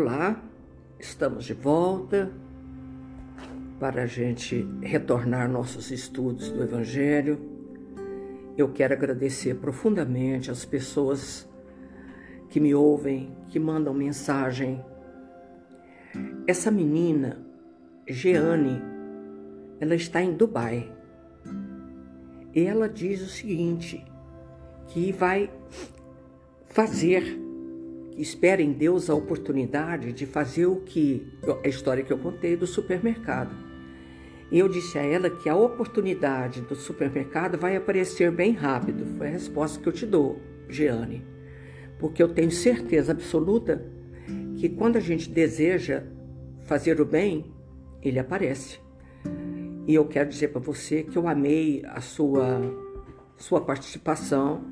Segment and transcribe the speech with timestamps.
[0.00, 0.40] Olá,
[1.00, 2.30] estamos de volta
[3.80, 7.36] para a gente retornar nossos estudos do Evangelho.
[8.56, 11.50] Eu quero agradecer profundamente as pessoas
[12.48, 14.80] que me ouvem, que mandam mensagem.
[16.46, 17.44] Essa menina,
[18.06, 18.80] Jeane,
[19.80, 20.94] ela está em Dubai.
[22.54, 24.06] E ela diz o seguinte,
[24.86, 25.50] que vai
[26.68, 27.47] fazer
[28.18, 31.26] espera em Deus a oportunidade de fazer o que
[31.64, 33.54] a história que eu contei do supermercado.
[34.50, 39.04] E eu disse a ela que a oportunidade do supermercado vai aparecer bem rápido.
[39.16, 41.24] Foi a resposta que eu te dou, Jeane.
[41.98, 43.84] Porque eu tenho certeza absoluta
[44.56, 46.04] que quando a gente deseja
[46.64, 47.52] fazer o bem,
[48.02, 48.80] ele aparece.
[49.86, 52.60] E eu quero dizer para você que eu amei a sua
[53.36, 54.64] sua participação,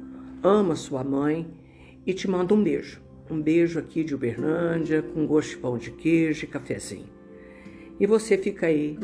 [0.43, 1.49] amo a sua mãe
[2.05, 3.06] e te mando um beijo.
[3.29, 7.09] Um beijo aqui de Uberlândia, com gosto de pão de queijo e cafezinho.
[7.99, 8.97] E você fica aí,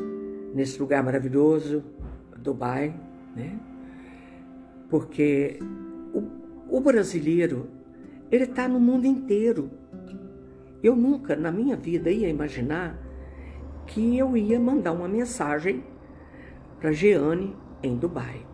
[0.55, 1.83] nesse lugar maravilhoso,
[2.39, 2.95] Dubai,
[3.35, 3.59] né?
[4.89, 5.59] Porque
[6.13, 7.69] o, o brasileiro,
[8.31, 9.71] ele está no mundo inteiro.
[10.83, 12.99] Eu nunca, na minha vida, ia imaginar
[13.87, 15.83] que eu ia mandar uma mensagem
[16.79, 18.45] para Jeane em Dubai.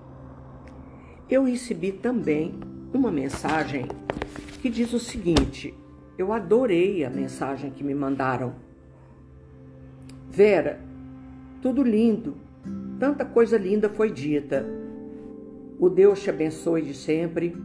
[1.29, 2.59] Eu recebi também
[2.93, 3.87] uma mensagem
[4.61, 5.75] que diz o seguinte:
[6.17, 8.55] Eu adorei a mensagem que me mandaram.
[10.29, 10.81] Vera,
[11.63, 12.37] tudo lindo,
[12.99, 14.67] tanta coisa linda foi dita.
[15.79, 17.57] O Deus te abençoe de sempre.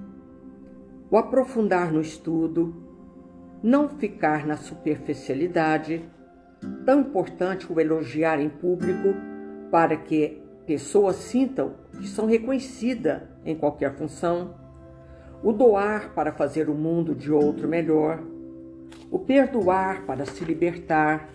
[1.09, 2.73] O aprofundar no estudo,
[3.61, 6.03] não ficar na superficialidade,
[6.85, 9.13] tão importante o elogiar em público
[9.69, 14.55] para que pessoas sintam que são reconhecidas em qualquer função
[15.43, 18.19] o doar para fazer o mundo de outro melhor,
[19.11, 21.29] o perdoar para se libertar,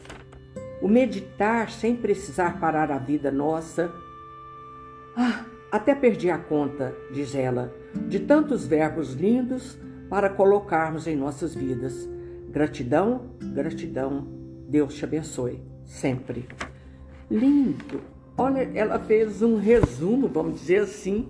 [0.80, 3.92] o meditar sem precisar parar a vida nossa.
[5.14, 7.73] Ah, até perdi a conta, diz ela,
[8.08, 12.08] de tantos verbos lindos para colocarmos em nossas vidas.
[12.51, 14.27] Gratidão, gratidão.
[14.68, 16.48] Deus te abençoe sempre.
[17.30, 18.01] Lindo.
[18.36, 21.29] Olha, ela fez um resumo, vamos dizer assim,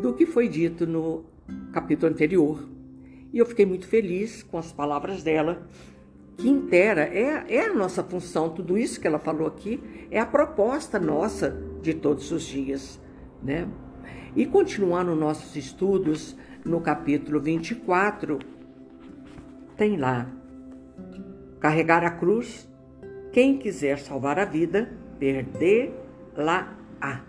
[0.00, 1.24] do que foi dito no
[1.72, 2.68] capítulo anterior.
[3.32, 5.66] E eu fiquei muito feliz com as palavras dela,
[6.36, 10.26] que inteira é, é a nossa função, tudo isso que ela falou aqui é a
[10.26, 13.00] proposta nossa de todos os dias,
[13.42, 13.68] né?
[14.36, 18.38] E continuando nossos estudos, no capítulo 24,
[19.76, 20.30] tem lá:
[21.60, 22.68] carregar a cruz,
[23.32, 27.22] quem quiser salvar a vida, perdê-la-á.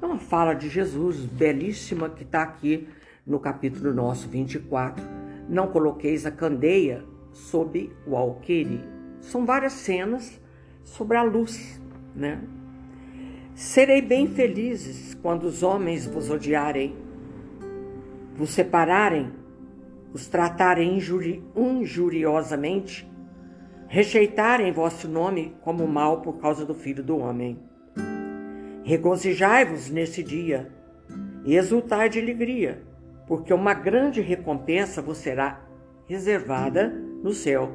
[0.00, 2.88] É uma fala de Jesus belíssima que está aqui
[3.26, 5.02] no capítulo nosso 24,
[5.48, 8.80] não coloqueis a candeia sob o alqueire.
[9.20, 10.40] São várias cenas
[10.84, 11.80] sobre a luz,
[12.14, 12.40] né?
[13.54, 16.94] Serei bem felizes quando os homens vos odiarem,
[18.34, 19.32] vos separarem,
[20.12, 23.10] os tratarem injuri injuriosamente,
[23.88, 27.58] rejeitarem vosso nome como mal por causa do Filho do Homem.
[28.84, 30.70] Regozijai-vos nesse dia
[31.44, 32.82] e exultai de alegria,
[33.26, 35.60] porque uma grande recompensa vos será
[36.06, 37.72] reservada no céu,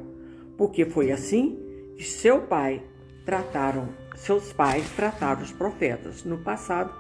[0.57, 1.59] porque foi assim
[1.97, 2.81] que seu pai
[3.25, 6.23] trataram, seus pais trataram os profetas.
[6.23, 6.94] No passado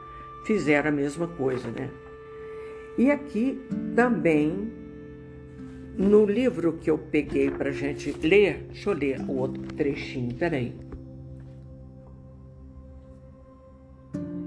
[0.45, 1.89] fizeram a mesma coisa, né?
[2.97, 3.61] E aqui
[3.95, 4.71] também
[5.97, 10.75] no livro que eu peguei para gente ler, deixa eu ler o outro trechinho, peraí.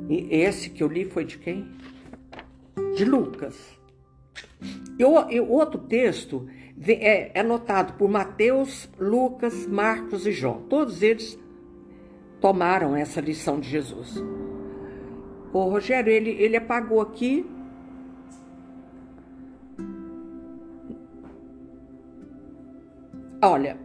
[0.08, 1.70] E esse que eu li foi de quem?
[2.96, 3.56] De Lucas.
[4.98, 6.46] E o, outro texto
[6.86, 10.62] é, é anotado por Mateus, Lucas, Marcos e João.
[10.68, 11.38] Todos eles
[12.40, 14.22] tomaram essa lição de Jesus.
[15.52, 17.46] O Rogério, ele, ele apagou aqui.
[23.40, 23.78] Olha,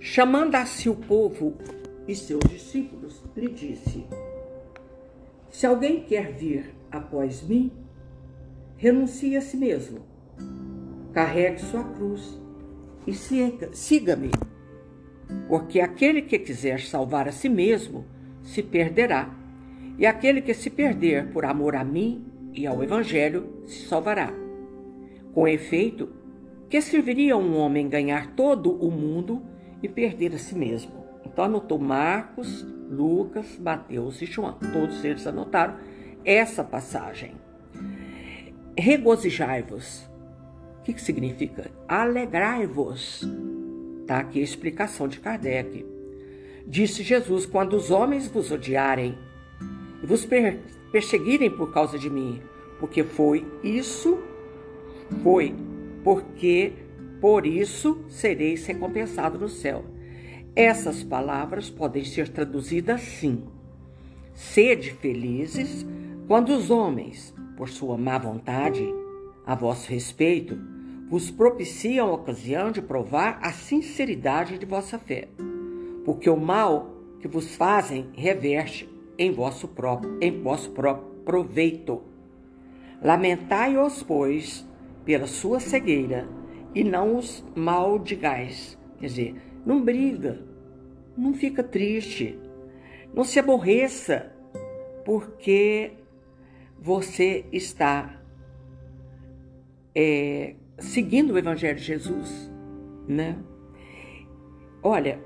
[0.00, 1.54] chamando a si o povo
[2.06, 4.06] e seus discípulos, lhe disse:
[5.50, 7.70] Se alguém quer vir após mim,
[8.78, 10.06] renuncie a si mesmo,
[11.12, 12.40] carregue sua cruz
[13.06, 14.30] e siga-me.
[15.48, 18.06] Porque aquele que quiser salvar a si mesmo
[18.42, 19.34] se perderá,
[19.98, 24.32] e aquele que se perder por amor a mim e ao Evangelho se salvará.
[25.34, 26.08] Com efeito,
[26.70, 29.42] que serviria um homem ganhar todo o mundo
[29.82, 30.92] e perder a si mesmo?
[31.26, 34.56] Então anotou Marcos, Lucas, Mateus e João.
[34.72, 35.76] Todos eles anotaram
[36.24, 37.47] essa passagem
[38.80, 40.08] regozijai-vos.
[40.80, 41.70] O que, que significa?
[41.86, 43.28] Alegrai-vos.
[44.00, 45.84] Está aqui a explicação de Kardec.
[46.66, 49.16] Disse Jesus: Quando os homens vos odiarem
[50.02, 50.26] e vos
[50.90, 52.40] perseguirem por causa de mim,
[52.78, 54.18] porque foi isso,
[55.22, 55.54] foi
[56.04, 56.72] porque
[57.20, 59.84] por isso sereis recompensado no céu.
[60.54, 63.44] Essas palavras podem ser traduzidas assim:
[64.34, 65.86] Sede felizes
[66.26, 68.86] quando os homens, por sua má vontade,
[69.44, 70.56] a vosso respeito,
[71.10, 75.26] vos propiciam a ocasião de provar a sinceridade de vossa fé,
[76.04, 78.88] porque o mal que vos fazem reverte
[79.18, 82.00] em vosso próprio, em vosso próprio proveito.
[83.02, 84.64] Lamentai-os, pois,
[85.04, 86.28] pela sua cegueira,
[86.72, 88.78] e não os maldigais.
[89.00, 89.34] Quer dizer,
[89.66, 90.40] não briga,
[91.16, 92.38] não fica triste,
[93.12, 94.32] não se aborreça,
[95.04, 95.97] porque
[96.80, 98.20] você está
[99.94, 102.50] é, seguindo o Evangelho de Jesus,
[103.06, 103.36] né?
[104.82, 105.20] Olha,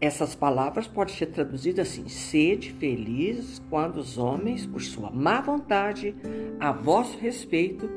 [0.00, 6.14] essas palavras podem ser traduzidas assim: sede felizes quando os homens, por sua má vontade,
[6.60, 7.88] a vosso respeito,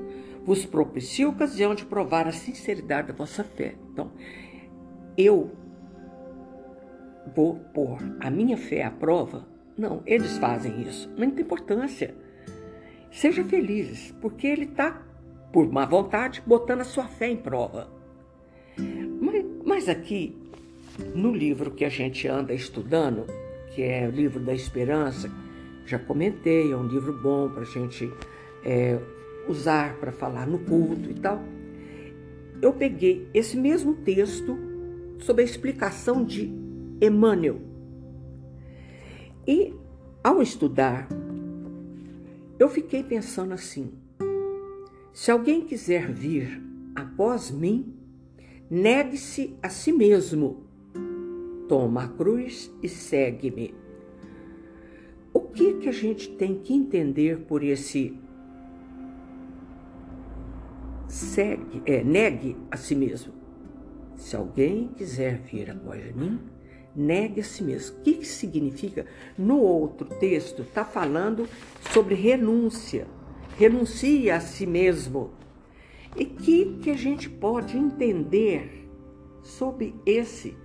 [0.46, 3.76] vos propiciam a ocasião de provar a sinceridade da vossa fé.
[3.92, 4.12] Então,
[5.18, 5.52] eu
[7.36, 9.50] vou pôr a minha fé à prova?
[9.78, 11.10] Não, eles fazem isso.
[11.18, 12.14] Não tem importância.
[13.12, 15.02] Seja felizes, porque ele está,
[15.52, 17.90] por má vontade, botando a sua fé em prova.
[19.20, 20.38] Mas, mas aqui,
[21.14, 23.26] no livro que a gente anda estudando,
[23.74, 25.30] que é o livro da Esperança,
[25.86, 28.12] já comentei, é um livro bom para a gente
[28.64, 28.98] é,
[29.48, 31.42] usar para falar no culto e tal.
[32.62, 34.58] Eu peguei esse mesmo texto
[35.20, 36.54] sob a explicação de
[37.02, 37.71] Emmanuel.
[39.48, 39.74] E
[40.24, 41.08] ao estudar,
[42.60, 43.92] eu fiquei pensando assim:
[45.12, 46.62] se alguém quiser vir
[46.96, 47.96] após mim,
[48.70, 50.64] negue-se a si mesmo,
[51.68, 53.74] toma a cruz e segue-me.
[55.34, 58.18] O que que a gente tem que entender por esse
[61.08, 63.34] segue, é, negue a si mesmo?
[64.16, 66.40] Se alguém quiser vir após mim,
[66.96, 67.98] negue a si mesmo.
[67.98, 69.06] O que, que significa?
[69.38, 71.48] No outro texto está falando
[71.92, 73.08] sobre renúncia.
[73.58, 75.32] Renuncie a si mesmo.
[76.16, 78.90] E que que a gente pode entender
[79.42, 80.58] sobre esse?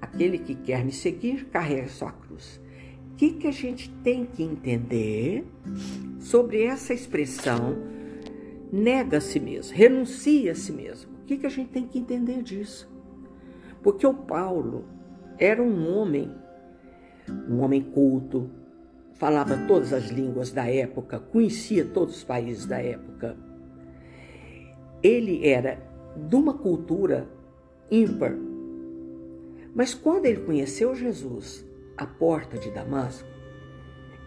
[0.00, 2.60] Aquele que quer me seguir, carrega sua cruz.
[3.12, 5.44] O que, que a gente tem que entender
[6.20, 7.76] sobre essa expressão
[8.70, 11.12] nega a si mesmo, renuncia a si mesmo?
[11.22, 12.88] O que, que a gente tem que entender disso?
[13.82, 14.84] Porque o Paulo,
[15.38, 16.32] era um homem,
[17.48, 18.50] um homem culto,
[19.14, 23.36] falava todas as línguas da época, conhecia todos os países da época.
[25.02, 25.78] Ele era
[26.16, 27.28] de uma cultura
[27.90, 28.34] ímpar.
[29.74, 31.64] Mas quando ele conheceu Jesus
[31.96, 33.28] à porta de Damasco,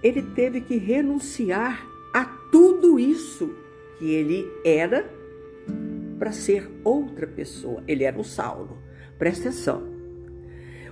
[0.01, 3.53] ele teve que renunciar a tudo isso
[3.97, 5.09] que ele era
[6.17, 7.83] para ser outra pessoa.
[7.87, 8.77] Ele era o Saulo.
[9.17, 9.98] Presta atenção.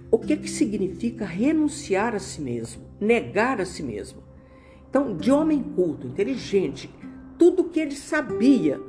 [0.10, 4.24] O que, que significa renunciar a si mesmo, negar a si mesmo?
[4.90, 6.90] Então, de homem culto, inteligente,
[7.38, 8.80] tudo que ele sabia,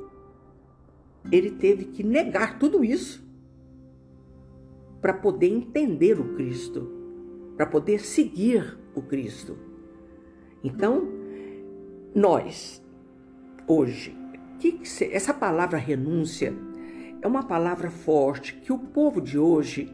[1.31, 3.26] ele teve que negar tudo isso
[5.00, 6.88] para poder entender o Cristo,
[7.57, 9.57] para poder seguir o Cristo.
[10.62, 11.09] Então,
[12.14, 12.83] nós,
[13.66, 14.16] hoje,
[14.59, 16.54] que que essa palavra renúncia
[17.21, 19.92] é uma palavra forte que o povo de hoje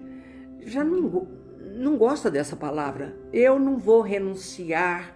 [0.66, 1.26] já não,
[1.76, 3.16] não gosta dessa palavra.
[3.32, 5.14] Eu não vou renunciar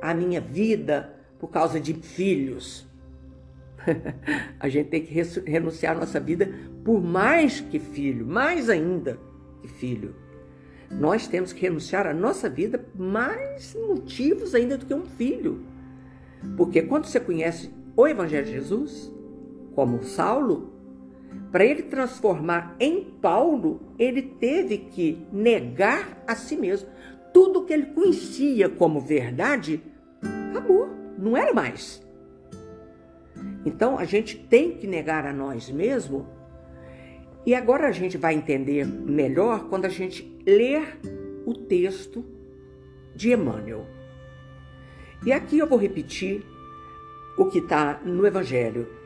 [0.00, 2.86] à minha vida por causa de filhos.
[4.60, 5.14] a gente tem que
[5.46, 6.52] renunciar à nossa vida
[6.84, 9.18] por mais que filho, mais ainda
[9.62, 10.14] que filho.
[10.90, 15.64] Nós temos que renunciar à nossa vida por mais motivos ainda do que um filho.
[16.56, 19.12] Porque quando você conhece o Evangelho de Jesus,
[19.74, 20.72] como Saulo,
[21.50, 26.88] para ele transformar em Paulo, ele teve que negar a si mesmo.
[27.34, 29.82] Tudo que ele conhecia como verdade
[30.50, 30.88] acabou,
[31.18, 32.02] não era mais.
[33.64, 36.24] Então a gente tem que negar a nós mesmos.
[37.44, 41.00] E agora a gente vai entender melhor quando a gente ler
[41.44, 42.24] o texto
[43.14, 43.86] de Emmanuel.
[45.24, 46.44] E aqui eu vou repetir
[47.36, 48.99] o que está no Evangelho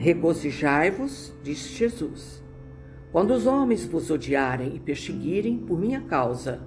[0.00, 2.42] Regozijai-vos, disse Jesus,
[3.12, 6.66] quando os homens vos odiarem e perseguirem por minha causa,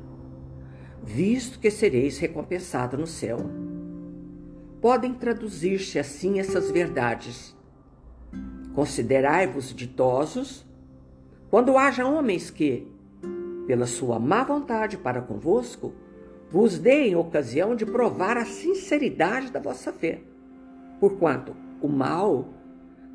[1.02, 3.40] visto que sereis recompensado no céu.
[4.80, 7.58] Podem traduzir-se assim essas verdades.
[8.76, 10.64] Considerai-vos ditosos
[11.50, 12.88] quando haja homens que,
[13.66, 15.92] pela sua má vontade para convosco,
[16.52, 20.22] vos deem ocasião de provar a sinceridade da vossa fé.
[21.00, 22.62] Porquanto o mal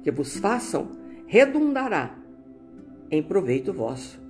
[0.02, 0.90] que vos façam
[1.26, 2.16] redundará
[3.10, 4.20] em proveito vosso.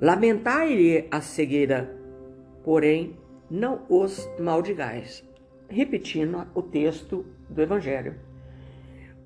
[0.00, 1.96] Lamentai-lhe a cegueira,
[2.64, 3.16] porém
[3.50, 5.24] não os maldigais.
[5.68, 8.16] Repetindo o texto do Evangelho.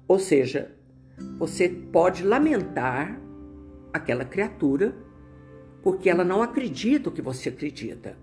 [0.06, 0.73] Ou seja,
[1.38, 3.18] você pode lamentar
[3.92, 4.94] aquela criatura
[5.82, 8.16] porque ela não acredita o que você acredita.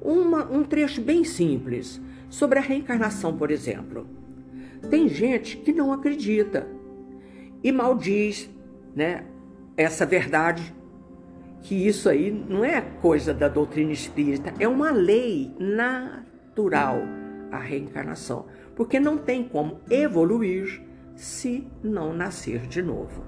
[0.00, 4.06] Uma, um trecho bem simples sobre a reencarnação, por exemplo.
[4.88, 6.66] Tem gente que não acredita
[7.62, 8.48] e maldiz
[8.94, 9.24] né,
[9.76, 10.74] essa verdade,
[11.62, 16.98] que isso aí não é coisa da doutrina espírita, é uma lei natural
[17.50, 20.82] a reencarnação, porque não tem como evoluir
[21.14, 23.24] se não nascer de novo.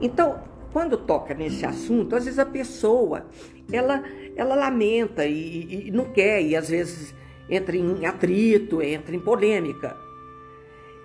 [0.00, 3.26] Então, quando toca nesse assunto, às vezes a pessoa
[3.70, 4.02] ela,
[4.36, 7.14] ela lamenta e, e não quer, e às vezes
[7.48, 9.96] entra em atrito, entra em polêmica.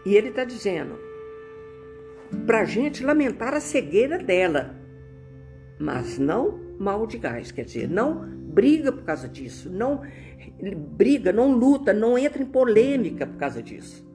[0.06, 1.07] E ele está dizendo
[2.46, 4.76] para a gente lamentar a cegueira dela,
[5.80, 8.26] mas não mal de gás, quer dizer, não
[8.58, 10.02] briga por causa disso, não
[10.96, 14.06] briga, não luta, não entra em polêmica por causa disso.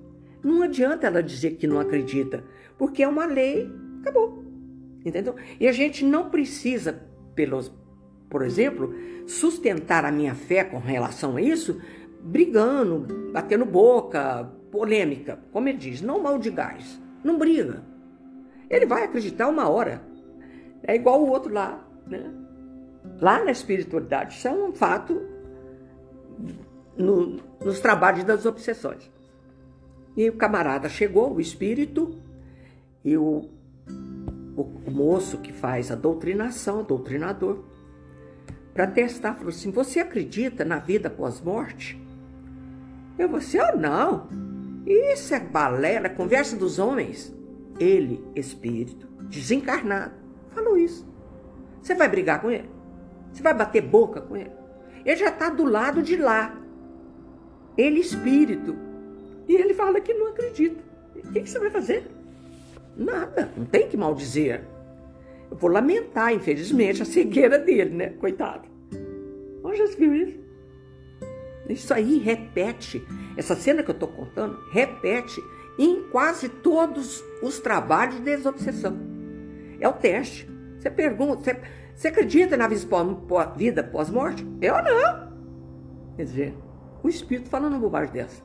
[0.42, 2.45] Não adianta ela dizer que não acredita,
[2.76, 4.42] porque é uma lei, acabou.
[5.04, 5.35] Entendeu?
[5.59, 7.00] E a gente não precisa,
[7.35, 7.73] pelos,
[8.28, 8.95] por exemplo,
[9.26, 11.81] sustentar a minha fé com relação a isso,
[12.21, 15.38] brigando, batendo boca, polêmica.
[15.52, 17.92] Como ele diz, não mal de gás, não briga.
[18.73, 20.00] Ele vai acreditar uma hora.
[20.83, 22.33] É igual o outro lá, né?
[23.21, 25.21] Lá na espiritualidade, isso é um fato
[26.97, 29.11] no, nos trabalhos das obsessões.
[30.17, 32.19] E o camarada chegou, o espírito,
[33.05, 33.50] e o,
[34.57, 37.64] o, o moço que faz a doutrinação, o doutrinador,
[38.73, 42.00] para testar, falou assim: Você acredita na vida pós-morte?
[43.19, 44.29] Eu vou assim: Oh, não,
[44.87, 47.35] isso é balela, conversa dos homens.
[47.83, 50.15] Ele, espírito, desencarnado,
[50.51, 51.05] falou isso.
[51.83, 52.71] Você vai brigar com ele?
[53.33, 54.53] Você vai bater boca com ele?
[55.05, 56.57] Ele já está do lado de lá.
[57.77, 58.77] Ele, espírito,
[59.49, 60.81] e ele fala que não acredita.
[61.17, 62.07] O que, você vai fazer?
[62.97, 64.62] Nada, não tem que maldizer.
[65.51, 68.11] Eu vou lamentar, infelizmente, a cegueira dele, né?
[68.11, 68.69] Coitado.
[69.65, 70.39] Onde já viu isso?
[71.69, 73.03] Isso aí repete.
[73.37, 75.43] Essa cena que eu estou contando repete
[75.79, 78.97] em quase todos os trabalhos de desobsessão.
[79.81, 80.49] É o teste.
[80.79, 81.61] Você pergunta, você,
[81.95, 82.69] você acredita na
[83.57, 84.47] vida pós-morte?
[84.61, 85.33] Eu não.
[86.17, 86.55] Quer dizer,
[87.02, 88.43] o espírito falando bobagem dessa.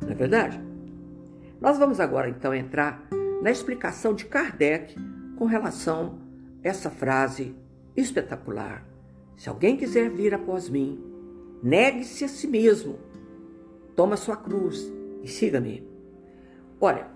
[0.00, 0.60] Não é verdade?
[1.60, 3.06] Nós vamos agora então entrar
[3.42, 4.94] na explicação de Kardec
[5.36, 6.18] com relação
[6.64, 7.54] a essa frase
[7.96, 8.86] espetacular.
[9.36, 11.02] Se alguém quiser vir após mim,
[11.62, 12.98] negue-se a si mesmo,
[13.96, 14.90] toma sua cruz
[15.22, 15.89] e siga-me.
[16.80, 17.06] Olha,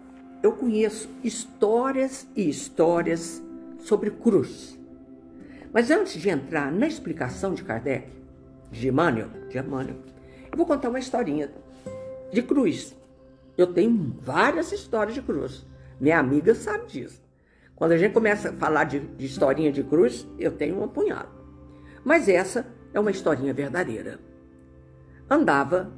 [0.42, 3.42] eu conheço histórias e histórias
[3.78, 4.78] sobre cruz.
[5.72, 8.08] Mas antes de entrar na explicação de Kardec,
[8.70, 9.96] de Emmanuel, de Emmanuel
[10.54, 11.50] eu vou contar uma historinha
[12.32, 12.96] de cruz.
[13.58, 15.66] Eu tenho várias histórias de cruz.
[16.00, 17.20] Minha amiga sabe disso.
[17.74, 21.28] Quando a gente começa a falar de, de historinha de cruz, eu tenho um punhado.
[22.04, 24.20] Mas essa é uma historinha verdadeira.
[25.28, 25.90] Andava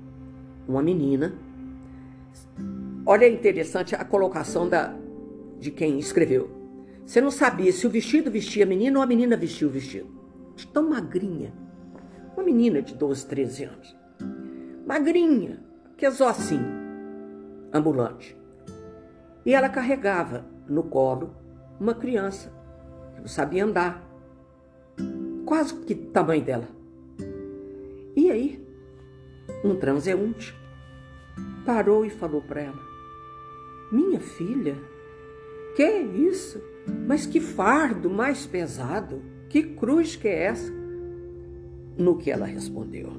[0.66, 1.34] uma menina.
[3.08, 4.92] Olha interessante a colocação da,
[5.60, 6.50] de quem escreveu.
[7.06, 10.08] Você não sabia se o vestido vestia a menina ou a menina vestia o vestido.
[10.56, 11.54] De tão magrinha.
[12.34, 13.96] Uma menina de 12, 13 anos.
[14.84, 15.62] Magrinha,
[15.96, 16.58] que é só assim,
[17.72, 18.36] ambulante.
[19.44, 21.32] E ela carregava no colo
[21.78, 22.52] uma criança
[23.14, 24.04] que não sabia andar,
[25.44, 26.68] quase que tamanho dela.
[28.16, 28.66] E aí,
[29.64, 30.52] um transeunte
[31.64, 32.95] parou e falou para ela:
[33.90, 34.76] Minha filha,
[35.76, 36.60] que é isso?
[37.06, 40.72] Mas que fardo mais pesado, que cruz que é essa?
[41.96, 43.12] No que ela respondeu: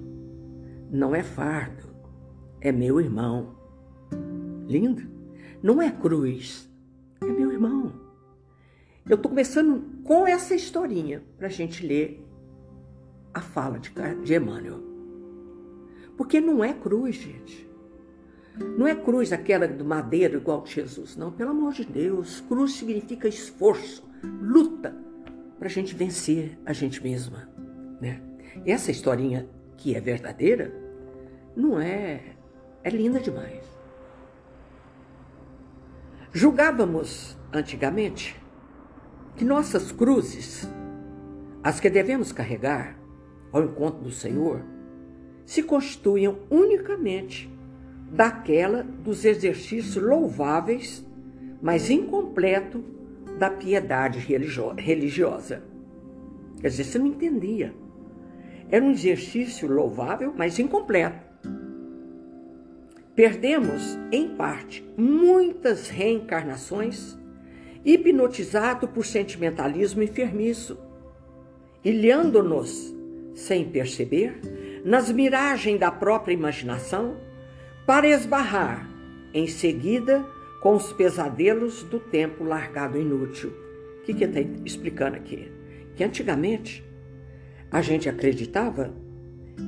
[0.91, 1.85] Não é fardo,
[2.61, 3.55] é meu irmão.
[4.67, 5.03] Lindo?
[5.63, 6.69] Não é cruz,
[7.21, 7.93] é meu irmão.
[9.07, 12.25] Eu estou começando com essa historinha para a gente ler
[13.33, 14.81] a fala de Emmanuel.
[16.17, 17.66] Porque não é cruz, gente.
[18.77, 21.31] Não é cruz aquela do madeiro igual de Jesus, não.
[21.31, 24.03] Pelo amor de Deus, cruz significa esforço,
[24.41, 24.95] luta
[25.57, 27.49] para a gente vencer a gente mesma,
[27.99, 28.21] né?
[28.65, 30.73] Essa historinha que é verdadeira
[31.55, 32.21] não é
[32.83, 33.63] é linda demais.
[36.31, 38.39] Julgávamos antigamente
[39.35, 40.67] que nossas cruzes,
[41.63, 42.97] as que devemos carregar
[43.51, 44.63] ao encontro do Senhor,
[45.45, 47.51] se constituíam unicamente
[48.11, 51.05] daquela dos exercícios louváveis,
[51.61, 52.83] mas incompleto
[53.37, 54.19] da piedade
[54.77, 55.63] religiosa.
[56.61, 57.73] Quer dizer, você não entendia.
[58.69, 61.25] Era um exercício louvável, mas incompleto.
[63.15, 67.17] Perdemos, em parte, muitas reencarnações
[67.83, 70.77] hipnotizado por sentimentalismo enfermiço,
[71.83, 72.93] ilhando-nos,
[73.33, 74.41] sem perceber,
[74.83, 77.15] nas miragens da própria imaginação,
[77.87, 78.85] para esbarrar,
[79.33, 80.25] em seguida,
[80.61, 83.49] com os pesadelos do tempo largado inútil.
[83.49, 85.49] O que, ele está explicando aqui?
[85.95, 86.83] Que antigamente
[87.71, 88.93] a gente acreditava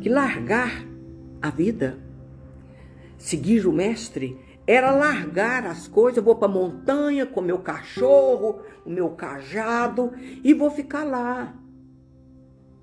[0.02, 0.86] que largar
[1.42, 1.98] a vida,
[3.18, 6.22] seguir o mestre, era largar as coisas.
[6.22, 10.12] Vou para a montanha com meu cachorro, o meu cajado
[10.44, 11.56] e vou ficar lá.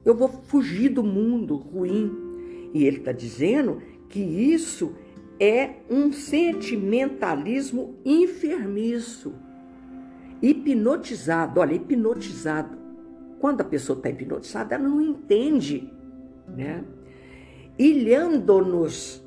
[0.03, 2.71] Eu vou fugir do mundo ruim.
[2.73, 4.95] E ele está dizendo que isso
[5.39, 9.35] é um sentimentalismo enfermiço,
[10.41, 11.61] hipnotizado.
[11.61, 12.77] Olha, hipnotizado.
[13.39, 15.93] Quando a pessoa está hipnotizada, ela não entende,
[16.49, 16.85] né?
[17.79, 19.23] Ilhando-nos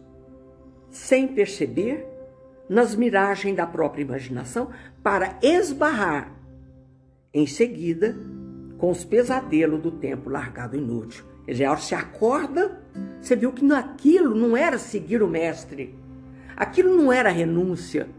[0.90, 2.08] sem perceber
[2.68, 4.70] nas miragens da própria imaginação
[5.04, 6.36] para esbarrar
[7.34, 8.16] em seguida
[8.78, 11.26] com os pesadelos do tempo largado inútil.
[11.46, 12.82] Dizer, a hora você acorda,
[13.20, 15.96] você viu que aquilo não era seguir o mestre,
[16.60, 18.10] aquilo não era renúncia,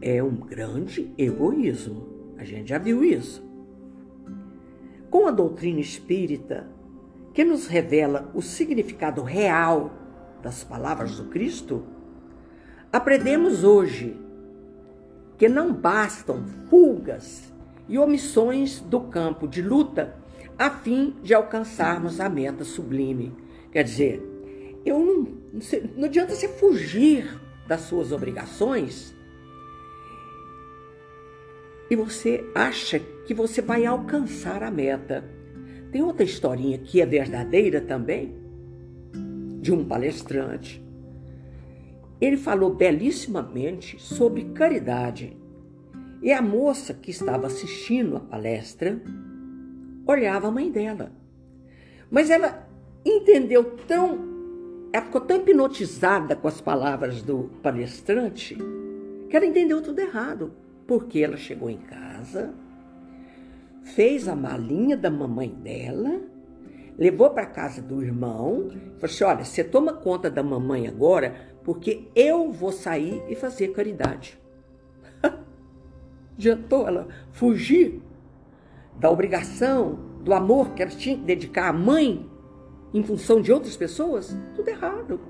[0.00, 2.06] é um grande egoísmo.
[2.38, 3.44] A gente já viu isso.
[5.10, 6.68] Com a doutrina espírita,
[7.34, 9.90] que nos revela o significado real
[10.42, 11.82] das palavras do Cristo,
[12.92, 14.16] aprendemos hoje
[15.36, 17.52] que não bastam fugas
[17.88, 20.16] e omissões do campo de luta
[20.58, 23.34] a fim de alcançarmos a meta sublime.
[23.72, 24.22] Quer dizer,
[24.84, 25.39] eu não,
[25.96, 29.14] não adianta você fugir das suas obrigações
[31.90, 35.24] e você acha que você vai alcançar a meta.
[35.90, 38.32] Tem outra historinha que é verdadeira também,
[39.60, 40.80] de um palestrante.
[42.20, 45.36] Ele falou belíssimamente sobre caridade.
[46.22, 49.02] E a moça que estava assistindo a palestra
[50.06, 51.10] olhava a mãe dela.
[52.08, 52.68] Mas ela
[53.04, 54.29] entendeu tão.
[54.92, 58.56] Ela ficou tão hipnotizada com as palavras do palestrante
[59.28, 60.52] que ela entendeu tudo errado.
[60.86, 62.52] Porque ela chegou em casa,
[63.84, 66.20] fez a malinha da mamãe dela,
[66.98, 72.08] levou para casa do irmão, falou assim: olha, você toma conta da mamãe agora, porque
[72.14, 74.36] eu vou sair e fazer caridade.
[76.34, 78.02] Adiantou ela fugir
[78.98, 82.29] da obrigação, do amor que ela tinha que dedicar à mãe
[82.92, 84.36] em função de outras pessoas?
[84.54, 85.20] Tudo errado.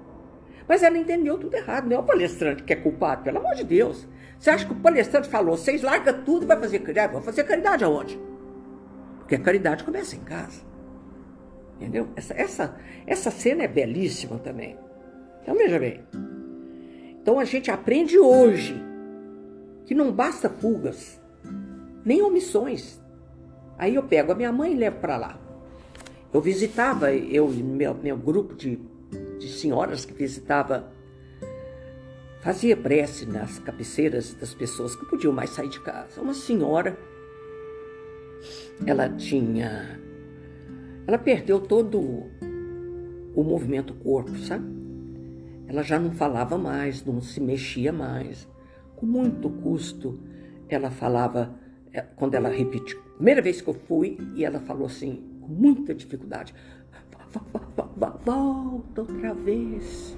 [0.66, 1.88] Mas ela entendeu tudo errado.
[1.88, 4.06] Não é o palestrante que é culpado, pelo amor de Deus.
[4.38, 7.12] Você acha que o palestrante falou, vocês largam tudo e vai fazer caridade?
[7.12, 8.18] Vou fazer caridade aonde?
[9.18, 10.62] Porque a caridade começa em casa.
[11.76, 12.08] Entendeu?
[12.14, 14.78] Essa, essa, essa cena é belíssima também.
[15.42, 16.04] Então veja bem.
[17.20, 18.80] Então a gente aprende hoje
[19.86, 21.20] que não basta fugas,
[22.04, 23.02] nem omissões.
[23.76, 25.49] Aí eu pego a minha mãe e levo para lá.
[26.32, 28.78] Eu visitava, eu e meu, meu grupo de,
[29.38, 30.92] de senhoras que visitava,
[32.40, 36.20] fazia prece nas cabeceiras das pessoas que podiam mais sair de casa.
[36.20, 36.96] Uma senhora,
[38.86, 40.00] ela tinha.
[41.06, 41.98] Ela perdeu todo
[43.34, 44.64] o movimento corpo, sabe?
[45.66, 48.48] Ela já não falava mais, não se mexia mais.
[48.94, 50.20] Com muito custo,
[50.68, 51.54] ela falava,
[51.92, 56.54] é, quando ela repetiu, primeira vez que eu fui, e ela falou assim, muita dificuldade:
[57.96, 60.16] volta outra vez.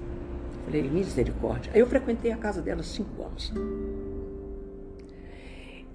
[0.65, 1.71] Falei, misericórdia.
[1.73, 3.53] Aí eu frequentei a casa dela cinco anos.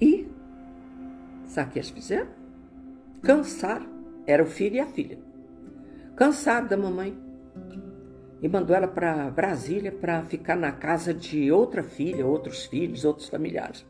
[0.00, 0.28] E,
[1.46, 2.28] sabe o que eles fizeram?
[3.22, 3.98] Cansaram.
[4.26, 5.18] Era o filho e a filha.
[6.14, 7.16] Cansaram da mamãe
[8.40, 13.28] e mandou ela para Brasília para ficar na casa de outra filha, outros filhos, outros
[13.28, 13.86] familiares.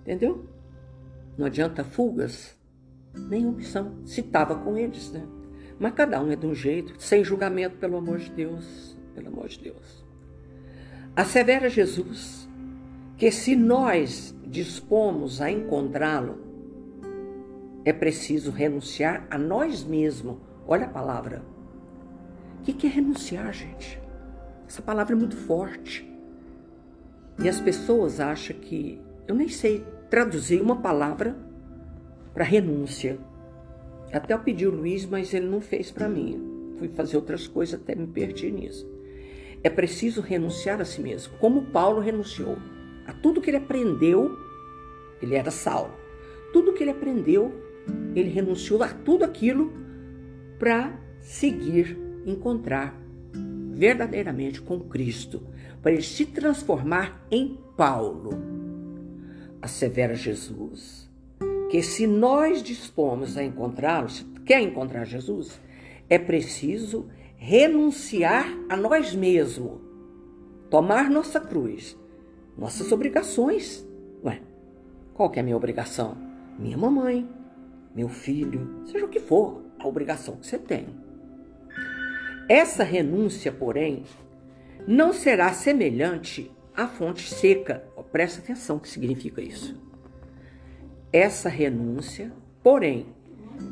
[0.00, 0.48] Entendeu?
[1.36, 2.53] Não adianta fugas,
[3.14, 3.94] nem opção.
[4.04, 5.26] Se estava com eles, né?
[5.78, 8.96] Mas cada um é de um jeito, sem julgamento, pelo amor de Deus.
[9.14, 10.04] Pelo amor de Deus.
[11.16, 12.48] Assevera Jesus
[13.16, 16.38] que se nós dispomos a encontrá-lo,
[17.84, 20.38] é preciso renunciar a nós mesmos.
[20.66, 21.54] Olha a palavra
[22.72, 24.00] o que é renunciar, gente?
[24.66, 26.10] Essa palavra é muito forte.
[27.38, 28.98] E as pessoas acham que
[29.28, 31.36] eu nem sei traduzir uma palavra
[32.34, 33.16] para renúncia.
[34.12, 36.74] Até eu pedi o Luiz, mas ele não fez para mim.
[36.76, 38.86] Fui fazer outras coisas, até me perdi nisso.
[39.62, 42.58] É preciso renunciar a si mesmo, como Paulo renunciou
[43.06, 44.36] a tudo que ele aprendeu.
[45.22, 45.94] Ele era Saulo.
[46.52, 47.52] Tudo que ele aprendeu,
[48.14, 49.72] ele renunciou a tudo aquilo
[50.58, 53.00] para seguir, encontrar
[53.72, 55.42] verdadeiramente com Cristo,
[55.82, 58.30] para ele se transformar em Paulo.
[59.60, 61.03] Assevera Jesus
[61.74, 65.60] que se nós dispomos a encontrá-lo, se quer encontrar Jesus,
[66.08, 69.80] é preciso renunciar a nós mesmos,
[70.70, 71.98] tomar nossa cruz,
[72.56, 73.84] nossas obrigações.
[74.24, 74.40] Ué,
[75.14, 76.16] qual que é a minha obrigação?
[76.56, 77.28] Minha mamãe,
[77.92, 80.86] meu filho, seja o que for, a obrigação que você tem.
[82.48, 84.04] Essa renúncia, porém,
[84.86, 87.84] não será semelhante à fonte seca.
[88.12, 89.83] Presta atenção o que significa isso.
[91.14, 93.06] Essa renúncia, porém,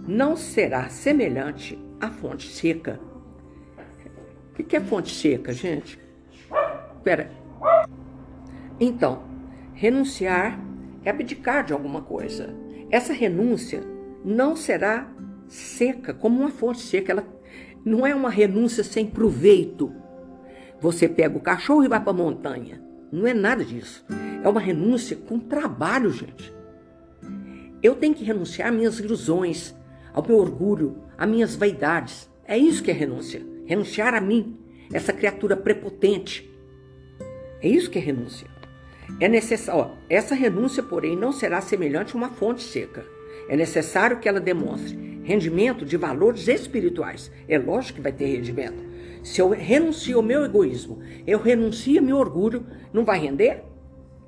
[0.07, 3.01] não será semelhante à fonte seca.
[4.57, 5.99] O que é fonte seca, gente?
[6.95, 7.33] Espera.
[8.79, 9.25] Então,
[9.75, 10.57] renunciar
[11.05, 12.55] é abdicar de alguma coisa.
[12.89, 13.83] Essa renúncia
[14.25, 15.13] não será
[15.49, 17.11] seca, como uma fonte seca.
[17.11, 17.27] Ela
[17.85, 19.93] não é uma renúncia sem proveito.
[20.81, 22.81] Você pega o cachorro e vai para a montanha.
[23.11, 24.07] Não é nada disso.
[24.45, 26.62] É uma renúncia com trabalho, gente.
[27.83, 29.75] Eu tenho que renunciar às minhas ilusões,
[30.13, 32.31] ao meu orgulho, às minhas vaidades.
[32.47, 33.43] É isso que é renúncia.
[33.67, 34.57] Renunciar a mim,
[34.93, 36.49] essa criatura prepotente.
[37.61, 38.47] É isso que é renúncia.
[39.19, 43.05] É necessário, essa renúncia, porém, não será semelhante a uma fonte seca.
[43.49, 47.31] É necessário que ela demonstre rendimento de valores espirituais.
[47.49, 48.83] É lógico que vai ter rendimento.
[49.23, 53.63] Se eu renuncio ao meu egoísmo, eu renuncio ao meu orgulho, não vai render?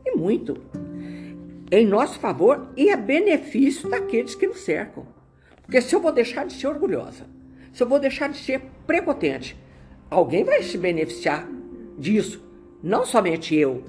[0.04, 0.56] E muito.
[1.74, 5.08] Em nosso favor e a benefício daqueles que nos cercam.
[5.60, 7.26] Porque se eu vou deixar de ser orgulhosa,
[7.72, 9.60] se eu vou deixar de ser prepotente,
[10.08, 11.48] alguém vai se beneficiar
[11.98, 12.40] disso.
[12.80, 13.82] Não somente eu.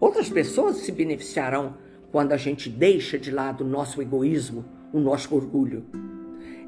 [0.00, 1.76] Outras pessoas se beneficiarão
[2.10, 5.84] quando a gente deixa de lado o nosso egoísmo, o nosso orgulho.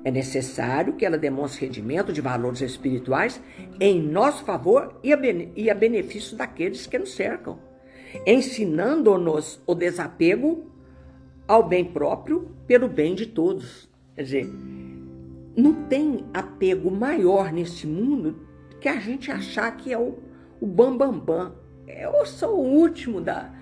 [0.05, 3.41] É necessário que ela demonstre rendimento de valores espirituais
[3.81, 5.19] em nosso favor e a,
[5.57, 7.59] e a benefício daqueles que nos cercam,
[8.27, 10.71] ensinando-nos o desapego
[11.47, 13.89] ao bem próprio pelo bem de todos.
[14.15, 14.51] Quer dizer,
[15.57, 18.47] não tem apego maior nesse mundo
[18.81, 20.19] que a gente achar que é o,
[20.61, 21.21] o bambambam.
[21.21, 21.65] Bam, bam.
[21.87, 23.53] Eu sou o último da,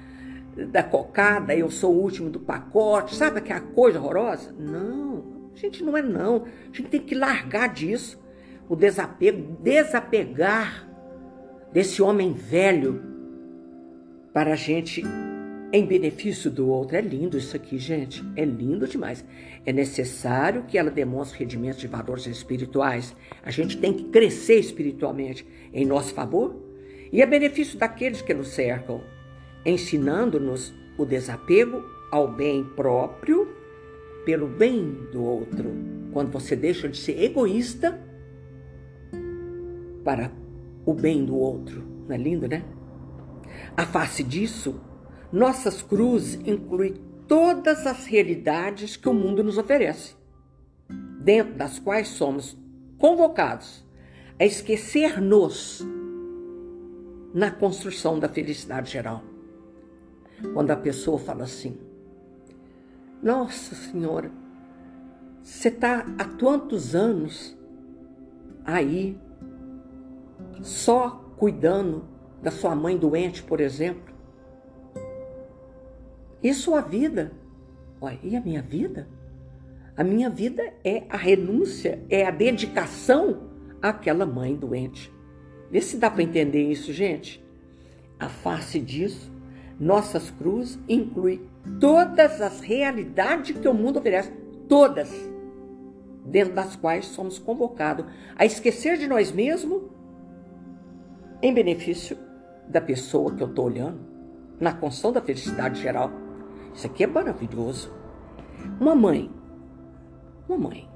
[0.70, 4.52] da cocada, eu sou o último do pacote, sabe aquela coisa horrorosa?
[4.52, 6.44] Não, a gente não é não.
[6.44, 8.20] A gente tem que largar disso.
[8.68, 10.88] O desapego, desapegar
[11.72, 13.12] desse homem velho
[14.32, 15.02] para a gente
[15.72, 16.96] em benefício do outro.
[16.96, 18.22] É lindo isso aqui, gente.
[18.36, 19.24] É lindo demais.
[19.64, 23.16] É necessário que ela demonstre rendimentos de valores espirituais.
[23.42, 26.54] A gente tem que crescer espiritualmente em nosso favor
[27.10, 29.02] e a benefício daqueles que nos cercam
[29.64, 33.48] ensinando-nos o desapego ao bem próprio
[34.24, 35.70] pelo bem do outro.
[36.12, 38.00] Quando você deixa de ser egoísta
[40.04, 40.30] para
[40.84, 41.82] o bem do outro.
[42.06, 42.62] Não é lindo, né?
[43.76, 44.80] A face disso,
[45.32, 46.94] nossas cruzes incluem
[47.26, 50.14] todas as realidades que o mundo nos oferece,
[51.20, 52.56] dentro das quais somos
[52.98, 53.85] convocados
[54.38, 55.87] a esquecer-nos
[57.32, 59.22] na construção da felicidade geral.
[60.52, 61.78] Quando a pessoa fala assim:
[63.22, 64.30] Nossa Senhora,
[65.42, 67.56] você está há quantos anos
[68.64, 69.18] aí
[70.61, 72.12] só cuidando
[72.42, 74.12] da sua mãe doente, por exemplo?
[76.42, 77.33] E sua vida?
[78.00, 79.09] Olha, e a minha vida?
[79.96, 83.48] A minha vida é a renúncia, é a dedicação
[83.81, 85.12] àquela mãe doente.
[85.70, 87.42] Vê se dá para entender isso, gente.
[88.18, 89.31] A face disso
[89.78, 91.40] nossas cruzes inclui
[91.81, 94.31] todas as realidades que o mundo oferece,
[94.68, 95.11] todas,
[96.24, 99.83] dentro das quais somos convocados a esquecer de nós mesmos
[101.42, 102.16] em benefício
[102.72, 104.00] da pessoa que eu estou olhando,
[104.58, 106.11] na construção da felicidade geral.
[106.74, 107.92] Isso aqui é maravilhoso.
[108.80, 109.30] Uma mãe,
[110.48, 110.88] uma mãe,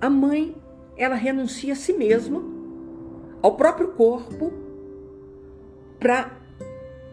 [0.00, 0.54] a mãe,
[0.96, 2.42] ela renuncia a si mesma,
[3.42, 4.52] ao próprio corpo,
[5.98, 6.30] para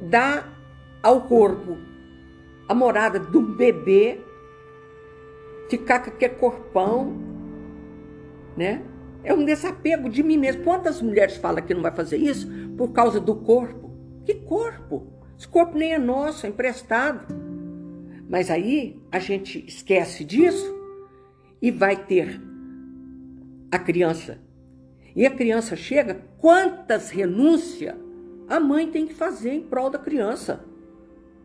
[0.01, 0.59] dar
[1.01, 1.77] ao corpo
[2.67, 4.19] a morada do bebê,
[5.69, 7.13] ficar com aquele corpão,
[8.57, 8.83] né?
[9.23, 10.63] É um desapego de mim mesmo.
[10.63, 13.91] Quantas mulheres falam que não vai fazer isso por causa do corpo?
[14.25, 15.07] Que corpo?
[15.37, 17.27] Esse corpo nem é nosso, é emprestado.
[18.29, 20.73] Mas aí a gente esquece disso
[21.61, 22.41] e vai ter
[23.71, 24.39] a criança.
[25.15, 27.95] E a criança chega, quantas renúncias
[28.47, 30.65] a mãe tem que fazer em prol da criança?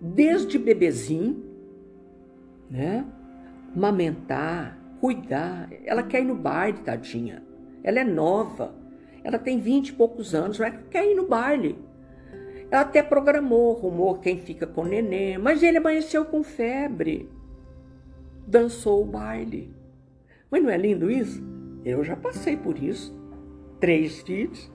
[0.00, 1.44] Desde bebezinho,
[2.70, 3.04] né?
[3.74, 5.68] Mamentar, cuidar.
[5.84, 7.42] Ela quer ir no baile, tadinha.
[7.82, 8.74] Ela é nova.
[9.22, 11.78] Ela tem vinte e poucos anos, ela quer ir no baile.
[12.70, 17.28] Ela até programou, rumor quem fica com o neném, mas ele amanheceu com febre.
[18.46, 19.74] Dançou o baile.
[20.50, 21.42] Mas não é lindo isso?
[21.84, 23.16] Eu já passei por isso.
[23.80, 24.70] Três filhos,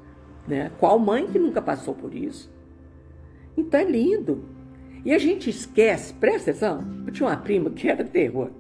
[0.48, 0.72] né?
[0.80, 2.52] Qual mãe que nunca passou por isso?
[3.56, 4.46] Então é lindo.
[5.06, 8.52] E a gente esquece, presta atenção, eu tinha uma prima que era terror.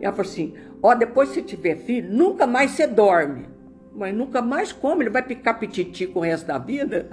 [0.00, 3.46] Ela falou assim: ó, oh, depois que você tiver filho, nunca mais você dorme.
[3.94, 5.02] Mas nunca mais como?
[5.02, 7.08] Ele vai picar pititi com o resto da vida?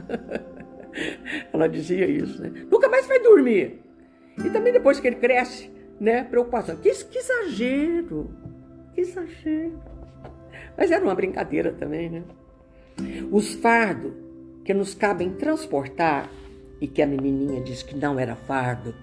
[1.53, 2.51] Ela dizia isso, né?
[2.69, 3.81] Nunca mais vai dormir.
[4.43, 6.23] E também depois que ele cresce, né?
[6.23, 6.75] Preocupação.
[6.77, 8.35] Que, que exagero!
[8.93, 9.79] Que exagero!
[10.77, 12.23] Mas era uma brincadeira também, né?
[13.31, 14.13] Os fardos
[14.65, 16.29] que nos cabem transportar
[16.79, 18.93] e que a menininha disse que não era fardo,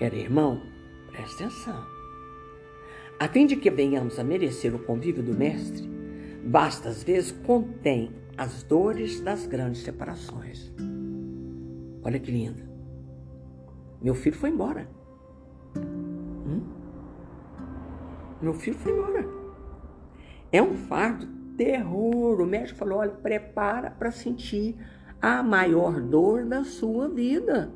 [0.00, 0.62] era irmão,
[1.10, 1.84] presta atenção.
[3.18, 5.88] A fim de que venhamos a merecer o convívio do Mestre,
[6.46, 10.72] basta às vezes contém as dores das grandes separações.
[12.02, 12.62] Olha que lindo.
[14.00, 14.88] Meu filho foi embora.
[15.76, 16.62] Hum?
[18.40, 19.26] Meu filho foi embora.
[20.52, 22.40] É um fardo terror.
[22.40, 24.76] O médico falou: olha, prepara para sentir
[25.20, 27.72] a maior dor da sua vida.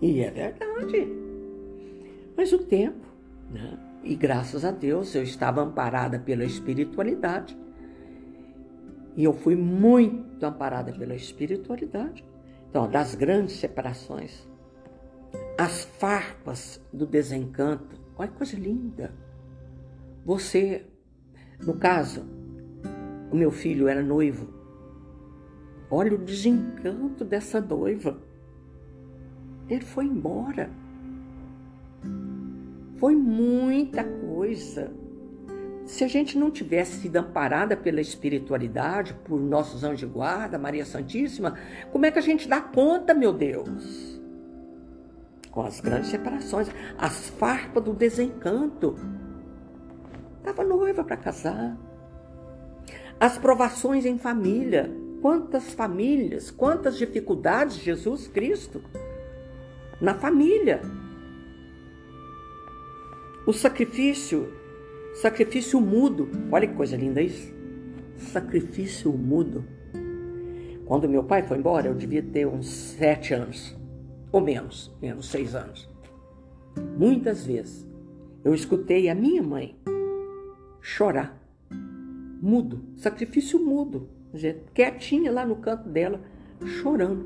[0.00, 1.08] E é verdade.
[2.36, 3.06] Mas o tempo,
[3.50, 3.78] né?
[4.02, 7.56] e graças a Deus eu estava amparada pela espiritualidade.
[9.16, 12.24] E eu fui muito amparada pela espiritualidade.
[12.68, 14.48] Então, das grandes separações,
[15.56, 18.00] as farpas do desencanto.
[18.16, 19.14] Olha que coisa linda.
[20.24, 20.84] Você,
[21.64, 22.24] no caso,
[23.30, 24.52] o meu filho era noivo.
[25.90, 28.18] Olha o desencanto dessa noiva.
[29.68, 30.70] Ele foi embora.
[32.98, 34.92] Foi muita coisa
[35.84, 40.84] se a gente não tivesse sido amparada pela espiritualidade, por nossos anjos de guarda, Maria
[40.84, 41.58] Santíssima,
[41.92, 44.20] como é que a gente dá conta, meu Deus?
[45.50, 48.96] Com as grandes separações, as farpas do desencanto.
[50.38, 51.76] Estava noiva para casar.
[53.20, 54.90] As provações em família.
[55.20, 58.82] Quantas famílias, quantas dificuldades, Jesus Cristo,
[60.00, 60.82] na família.
[63.46, 64.48] O sacrifício
[65.14, 66.28] Sacrifício mudo.
[66.50, 67.54] Olha que coisa linda isso.
[68.16, 69.64] Sacrifício mudo.
[70.84, 73.76] Quando meu pai foi embora, eu devia ter uns sete anos.
[74.32, 75.88] Ou menos, menos seis anos.
[76.98, 77.88] Muitas vezes
[78.44, 79.76] eu escutei a minha mãe
[80.80, 81.40] chorar.
[82.42, 82.82] Mudo.
[82.96, 84.08] Sacrifício mudo.
[84.74, 86.20] Quietinha lá no canto dela,
[86.82, 87.24] chorando.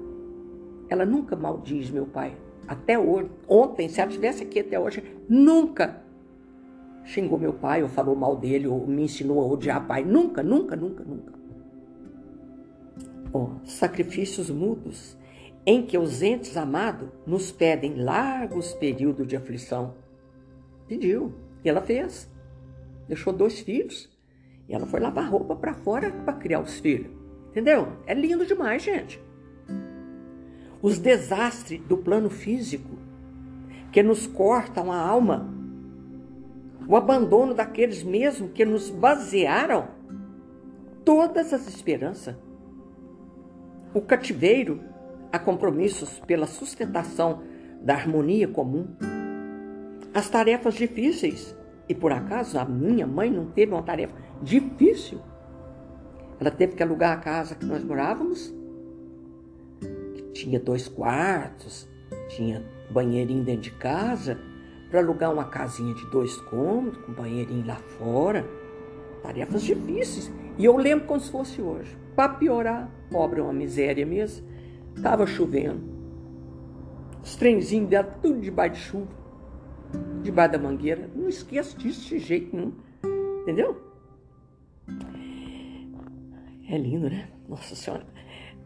[0.90, 2.36] Ela nunca maldiz meu pai.
[2.66, 3.30] Até hoje.
[3.48, 6.06] Ontem, se ela estivesse aqui até hoje, nunca
[7.08, 10.04] xingou meu pai, ou falou mal dele, ou me ensinou a odiar pai.
[10.04, 11.32] Nunca, nunca, nunca, nunca.
[13.32, 15.16] Oh, sacrifícios mudos
[15.66, 19.94] em que os entes amados nos pedem largos períodos de aflição.
[20.86, 22.30] Pediu, e ela fez.
[23.06, 24.10] Deixou dois filhos,
[24.68, 27.10] e ela foi lavar roupa para fora para criar os filhos.
[27.50, 27.88] Entendeu?
[28.06, 29.20] É lindo demais, gente.
[30.80, 32.96] Os desastres do plano físico
[33.90, 35.57] que nos cortam a alma
[36.88, 39.88] o abandono daqueles mesmo que nos basearam
[41.04, 42.34] todas as esperanças.
[43.92, 44.80] O cativeiro
[45.30, 47.42] a compromissos pela sustentação
[47.82, 48.88] da harmonia comum.
[50.14, 51.54] As tarefas difíceis.
[51.86, 55.20] E por acaso a minha mãe não teve uma tarefa difícil.
[56.40, 58.54] Ela teve que alugar a casa que nós morávamos,
[60.14, 61.88] que tinha dois quartos,
[62.28, 64.38] tinha banheirinho dentro de casa,
[64.90, 68.48] para alugar uma casinha de dois cômodos, com banheirinho lá fora.
[69.22, 70.32] Tarefas difíceis.
[70.56, 71.96] E eu lembro como se fosse hoje.
[72.16, 74.46] Para piorar, obra é uma miséria mesmo.
[75.02, 75.80] Tava chovendo.
[77.22, 79.18] Os trenzinhos dela tudo debaixo de chuva.
[80.22, 81.10] Debaixo da mangueira.
[81.14, 82.72] Não esqueço disso de jeito nenhum.
[83.42, 83.80] Entendeu?
[86.70, 87.28] É lindo, né?
[87.48, 88.06] Nossa Senhora.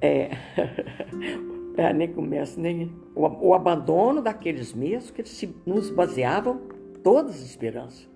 [0.00, 0.30] É.
[1.76, 6.60] é, nem começa, nem o, o, abandono daqueles mesmos que se, nos baseavam
[7.02, 8.08] todas as esperanças.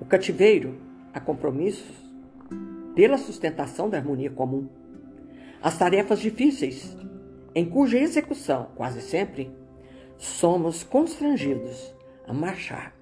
[0.00, 0.76] O cativeiro
[1.12, 1.94] a compromissos
[2.94, 4.68] pela sustentação da harmonia comum.
[5.62, 6.96] As tarefas difíceis
[7.54, 9.50] em cuja execução, quase sempre,
[10.18, 11.94] somos constrangidos
[12.26, 12.94] a marchar,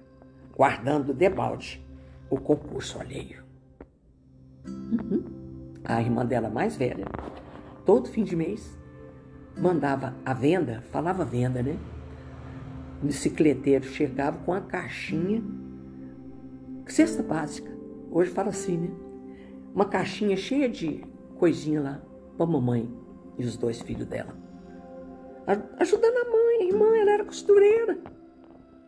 [0.55, 1.83] guardando debalde
[2.29, 3.43] o concurso alheio.
[4.65, 5.23] Uhum.
[5.83, 7.05] A irmã dela mais velha,
[7.83, 8.77] todo fim de mês,
[9.57, 11.77] mandava a venda, falava venda, né?
[13.01, 15.43] O bicicleteiro chegava com a caixinha,
[16.87, 17.71] cesta básica,
[18.11, 18.89] hoje fala assim, né?
[19.73, 21.03] Uma caixinha cheia de
[21.37, 22.01] coisinha lá
[22.37, 22.89] para mamãe
[23.37, 24.33] e os dois filhos dela.
[25.79, 27.97] Ajudando a mãe, a irmã, ela era costureira.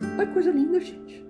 [0.01, 1.25] Olha que coisa linda, gente.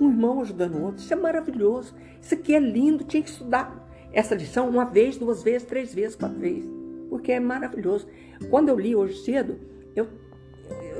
[0.00, 1.94] Um irmão ajudando o outro, isso é maravilhoso.
[2.20, 6.14] Isso aqui é lindo, tinha que estudar essa lição uma vez, duas vezes, três vezes,
[6.14, 6.70] quatro vezes,
[7.14, 8.08] porque é maravilhoso.
[8.50, 9.56] Quando eu li hoje cedo,
[9.94, 10.08] eu,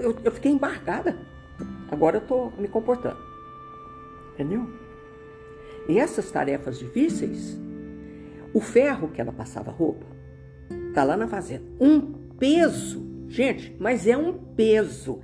[0.01, 1.19] eu, eu fiquei embargada.
[1.91, 3.19] Agora eu estou me comportando.
[4.33, 4.65] Entendeu?
[5.89, 7.61] E essas tarefas difíceis,
[8.55, 10.07] o ferro que ela passava roupa,
[10.95, 11.65] tá lá na fazenda.
[11.81, 12.01] Um
[12.39, 15.21] peso, gente, mas é um peso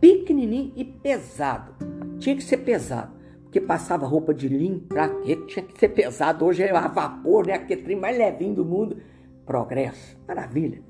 [0.00, 1.76] pequenininho e pesado.
[2.18, 3.12] Tinha que ser pesado
[3.44, 5.36] porque passava roupa de linho, pra quê?
[5.46, 6.44] Tinha que ser pesado.
[6.44, 7.52] Hoje é a vapor, né?
[7.52, 8.96] Aquele trem mais levinho do mundo.
[9.44, 10.82] Progresso, maravilha.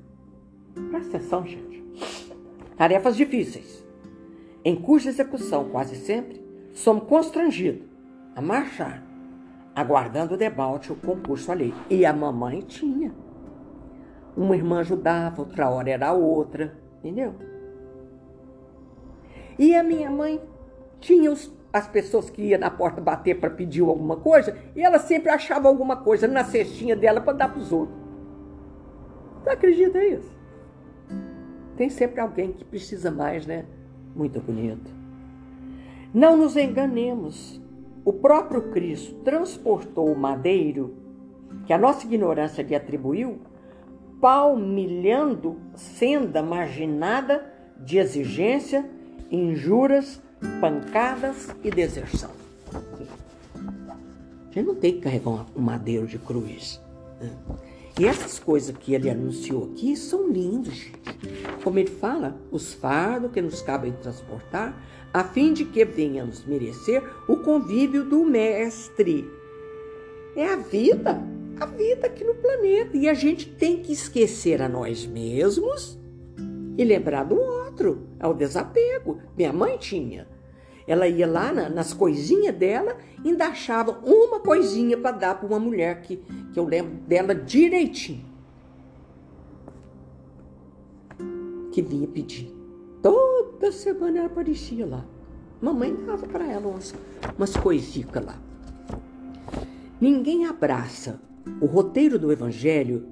[0.89, 1.83] Presta atenção, gente.
[2.77, 3.85] Tarefas difíceis,
[4.63, 7.87] em cuja execução quase sempre somos constrangidos
[8.35, 9.03] a marchar,
[9.75, 11.73] aguardando o debate o concurso ali.
[11.89, 13.13] E a mamãe tinha.
[14.35, 17.35] Uma irmã ajudava, outra hora era outra, entendeu?
[19.57, 20.41] E a minha mãe
[20.99, 24.99] tinha os as pessoas que iam na porta bater para pedir alguma coisa, e ela
[24.99, 28.02] sempre achava alguma coisa na cestinha dela para dar para os outros.
[29.43, 30.31] Você acredita nisso?
[31.75, 33.65] Tem sempre alguém que precisa mais, né?
[34.15, 34.89] Muito bonito.
[36.13, 37.59] Não nos enganemos.
[38.05, 40.95] O próprio Cristo transportou o madeiro
[41.65, 43.39] que a nossa ignorância lhe atribuiu,
[44.21, 47.45] palmilhando senda marginada
[47.77, 48.89] de exigência,
[49.31, 50.21] injuras
[50.61, 52.31] pancadas e deserção.
[52.73, 56.81] A gente não tem que carregar um madeiro de cruz.
[57.19, 57.31] Né?
[57.99, 61.01] E essas coisas que ele anunciou aqui são lindas, gente.
[61.63, 64.81] Como ele fala, os fardos que nos cabem transportar,
[65.13, 69.29] a fim de que venhamos merecer o convívio do Mestre.
[70.35, 71.21] É a vida,
[71.59, 72.97] a vida aqui no planeta.
[72.97, 75.99] E a gente tem que esquecer a nós mesmos
[76.75, 78.07] e lembrar do outro.
[78.19, 79.19] É o desapego.
[79.37, 80.27] Minha mãe tinha.
[80.87, 85.59] Ela ia lá na, nas coisinhas dela ainda achava uma coisinha para dar para uma
[85.59, 86.17] mulher que,
[86.51, 88.25] que eu lembro dela direitinho.
[91.71, 92.53] Que vinha pedir.
[93.01, 95.05] Toda semana ela aparecia lá.
[95.61, 96.93] Mamãe dava para ela umas,
[97.37, 98.37] umas coisinhas lá.
[99.99, 101.21] Ninguém abraça
[101.61, 103.07] o roteiro do Evangelho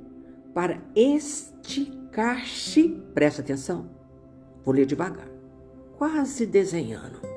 [0.54, 3.90] para esticar-se, presta atenção,
[4.66, 5.30] vou ler devagar,
[5.98, 7.31] quase desenhando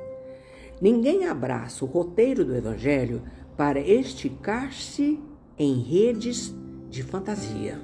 [0.81, 3.23] Ninguém abraça o roteiro do Evangelho
[3.57, 5.21] para esticar-se
[5.59, 6.55] em redes
[6.91, 7.81] de fantasia.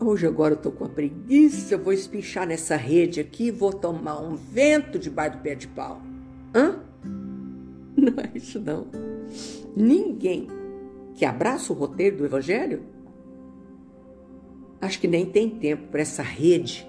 [0.00, 4.34] Hoje agora eu tô com a preguiça, vou espichar nessa rede aqui, vou tomar um
[4.34, 6.02] vento debaixo do pé de pau.
[6.54, 6.80] Hã?
[7.96, 8.86] Não é isso não.
[9.76, 10.48] Ninguém
[11.14, 12.82] que abraça o roteiro do Evangelho,
[14.80, 16.88] acho que nem tem tempo para essa rede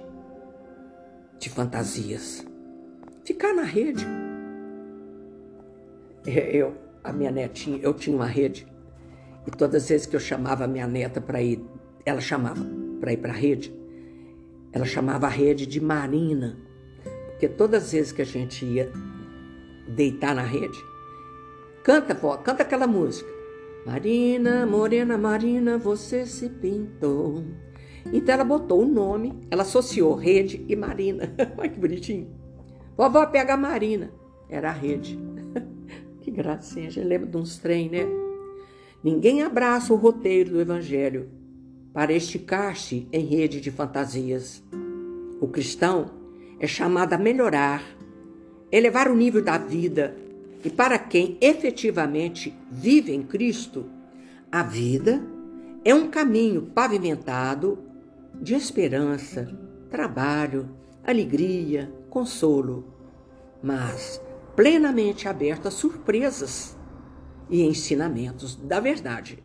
[1.37, 2.43] de fantasias.
[3.23, 4.07] Ficar na rede
[6.25, 8.67] eu, a minha netinha, eu tinha uma rede
[9.45, 11.63] e todas as vezes que eu chamava a minha neta para ir,
[12.05, 12.65] ela chamava
[12.99, 13.73] para ir para a rede,
[14.71, 16.57] ela chamava a rede de Marina,
[17.31, 18.91] porque todas as vezes que a gente ia
[19.87, 20.77] deitar na rede,
[21.83, 23.29] canta, vó, canta aquela música.
[23.85, 27.43] Marina, morena Marina, você se pintou.
[28.13, 31.33] Então ela botou o nome, ela associou rede e Marina.
[31.57, 32.33] Olha que bonitinho.
[32.95, 34.09] Vovó pega a Marina,
[34.49, 35.19] era a rede.
[36.33, 38.07] Gracinha, gente lembra de uns trem, né?
[39.03, 41.29] Ninguém abraça o roteiro do Evangelho
[41.93, 44.63] para esticar-se em rede de fantasias.
[45.39, 46.09] O cristão
[46.59, 47.83] é chamado a melhorar,
[48.71, 50.17] elevar o nível da vida
[50.63, 53.85] e para quem efetivamente vive em Cristo,
[54.51, 55.21] a vida
[55.85, 57.77] é um caminho pavimentado
[58.41, 59.47] de esperança,
[59.89, 60.69] trabalho,
[61.03, 62.85] alegria, consolo.
[63.61, 64.21] Mas
[64.55, 66.77] plenamente aberto a surpresas
[67.49, 69.43] e ensinamentos da verdade,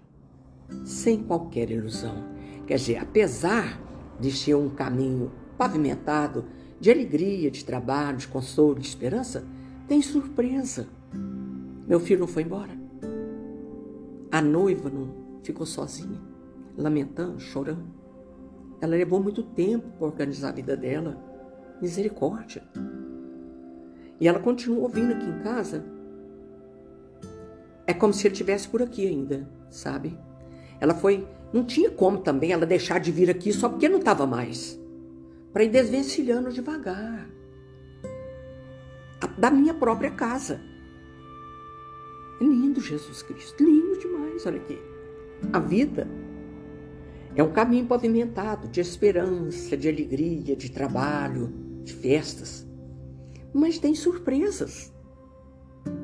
[0.85, 2.25] sem qualquer ilusão.
[2.67, 3.81] Quer dizer, apesar
[4.21, 6.45] de ser um caminho pavimentado
[6.81, 9.45] de alegria, de trabalho, de consolo, de esperança,
[9.87, 10.87] tem surpresa.
[11.87, 12.79] Meu filho não foi embora.
[14.31, 16.21] A noiva não ficou sozinha,
[16.77, 17.97] lamentando, chorando.
[18.81, 21.19] Ela levou muito tempo para organizar a vida dela.
[21.81, 22.63] Misericórdia.
[24.21, 25.85] E ela continuou vindo aqui em casa.
[27.87, 30.19] É como se ele estivesse por aqui ainda, sabe?
[30.81, 31.27] Ela foi.
[31.53, 34.79] Não tinha como também ela deixar de vir aqui só porque não estava mais.
[35.53, 37.29] Para ir desvencilhando devagar.
[39.39, 40.61] Da minha própria casa.
[42.41, 43.64] Lindo Jesus Cristo.
[43.64, 44.79] Lindo demais, olha aqui.
[45.53, 46.07] A vida
[47.35, 51.53] é um caminho pavimentado de esperança, de alegria, de trabalho,
[51.85, 52.68] de festas.
[53.53, 54.93] Mas tem surpresas.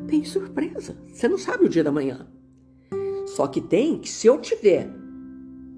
[0.08, 0.96] Tem surpresa.
[1.08, 2.26] Você não sabe o dia da manhã.
[3.26, 4.88] Só que tem que, se eu tiver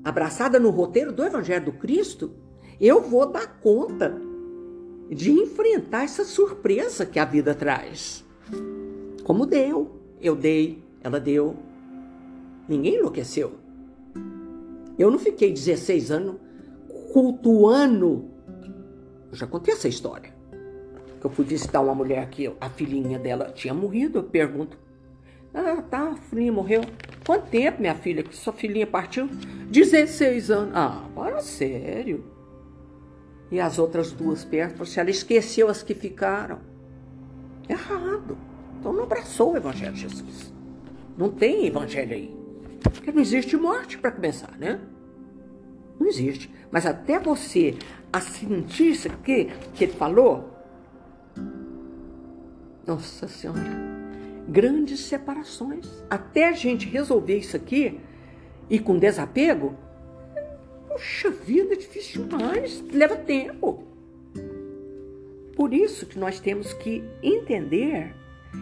[0.05, 2.35] abraçada no roteiro do Evangelho do Cristo,
[2.81, 4.21] eu vou dar conta
[5.09, 8.25] de enfrentar essa surpresa que a vida traz.
[9.25, 11.57] Como deu, eu dei, ela deu.
[12.69, 13.55] Ninguém enlouqueceu.
[14.99, 16.37] Eu não fiquei 16 anos
[17.13, 18.31] cultuando.
[19.31, 20.36] Eu já contei essa história.
[21.21, 24.19] Que eu fui visitar uma mulher que a filhinha dela tinha morrido.
[24.19, 24.79] Eu pergunto:
[25.55, 26.83] Ah, tá, a filhinha morreu.
[27.25, 29.29] Quanto tempo, minha filha, que sua filhinha partiu?
[29.71, 30.73] 16 anos.
[30.75, 32.25] Ah, para sério.
[33.51, 36.61] E as outras duas perto, se ela esqueceu as que ficaram.
[37.69, 38.37] Errado.
[38.79, 40.53] Então não abraçou o Evangelho de Jesus.
[41.17, 42.37] Não tem Evangelho aí.
[42.83, 44.81] Porque não existe morte para começar, né?
[45.99, 46.51] Não existe.
[46.71, 47.75] Mas até você
[48.13, 50.56] a sentir isso que, que ele falou,
[52.87, 53.61] nossa Senhora,
[54.49, 55.87] grandes separações.
[56.09, 58.01] Até a gente resolver isso aqui
[58.71, 59.75] e com desapego,
[60.89, 63.83] puxa vida, é difícil demais, leva tempo.
[65.57, 68.15] Por isso que nós temos que entender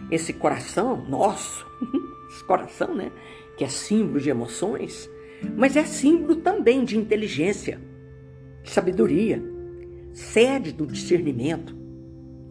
[0.09, 1.65] esse coração nosso,
[2.31, 3.11] esse coração, né?
[3.57, 5.09] Que é símbolo de emoções,
[5.55, 7.79] mas é símbolo também de inteligência,
[8.63, 9.41] de sabedoria,
[10.13, 11.75] sede do discernimento,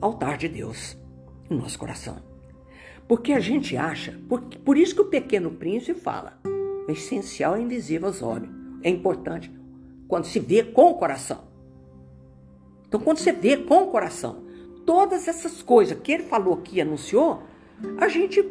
[0.01, 1.04] altar de Deus
[1.49, 2.16] no nosso coração.
[3.07, 6.38] Porque a gente acha, por, por isso que o pequeno príncipe fala,
[6.88, 8.49] o essencial é invisível aos olhos.
[8.82, 9.53] É importante
[10.09, 11.45] quando se vê com o coração.
[12.86, 14.45] Então, quando você vê com o coração,
[14.86, 17.42] todas essas coisas que ele falou aqui, anunciou,
[17.99, 18.45] a gente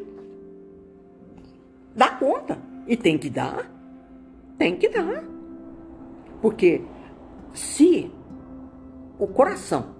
[1.95, 2.57] dá conta.
[2.85, 3.71] E tem que dar.
[4.57, 5.23] Tem que dar.
[6.41, 6.81] Porque
[7.53, 8.11] se
[9.17, 9.95] o coração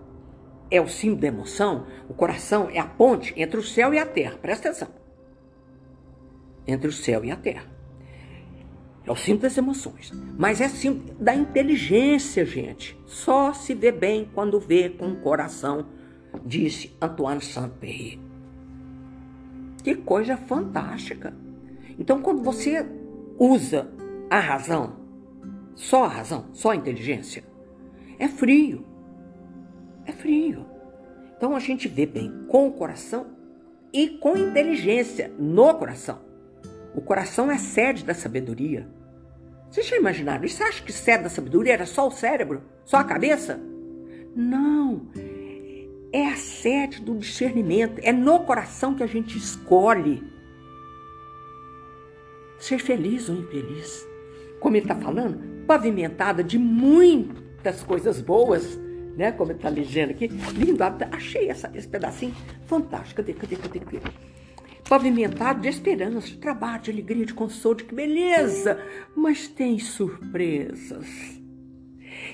[0.73, 4.05] é o símbolo da emoção, o coração é a ponte entre o céu e a
[4.07, 4.39] terra.
[4.41, 4.87] Presta atenção.
[6.65, 7.71] Entre o céu e a terra.
[9.05, 10.11] É o símbolo das emoções.
[10.35, 12.99] Mas é símbolo da inteligência, gente.
[13.05, 15.85] Só se vê bem quando vê com o coração,
[16.43, 18.19] disse Antoine Saint-Péry.
[19.83, 21.37] Que coisa fantástica.
[21.99, 22.83] Então, quando você
[23.37, 23.91] usa
[24.27, 24.95] a razão,
[25.75, 27.43] só a razão, só a inteligência,
[28.17, 28.92] é frio.
[30.05, 30.65] É frio.
[31.35, 33.27] Então a gente vê bem com o coração
[33.91, 36.19] e com inteligência no coração.
[36.95, 38.87] O coração é a sede da sabedoria.
[39.69, 40.47] Vocês já imaginaram?
[40.47, 42.63] Você acha que sede da sabedoria era só o cérebro?
[42.85, 43.59] Só a cabeça?
[44.35, 45.07] Não.
[46.11, 47.99] É a sede do discernimento.
[48.03, 50.23] É no coração que a gente escolhe
[52.59, 54.07] ser feliz ou infeliz.
[54.59, 58.79] Como ele está falando, pavimentada de muitas coisas boas
[59.15, 59.31] né?
[59.31, 60.27] Como está legendo aqui.
[60.27, 62.35] Lindo, achei essa, esse pedacinho
[62.65, 63.17] fantástico.
[63.17, 63.99] Cadê, cadê, cadê, cadê?
[64.87, 68.79] Pavimentado de esperança, de trabalho, de alegria, de consolo, de que beleza!
[69.15, 71.07] Mas tem surpresas.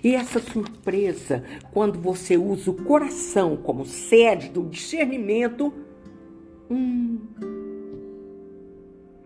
[0.04, 5.74] E essa surpresa, quando você usa o coração como sede do discernimento,
[6.70, 7.20] hum,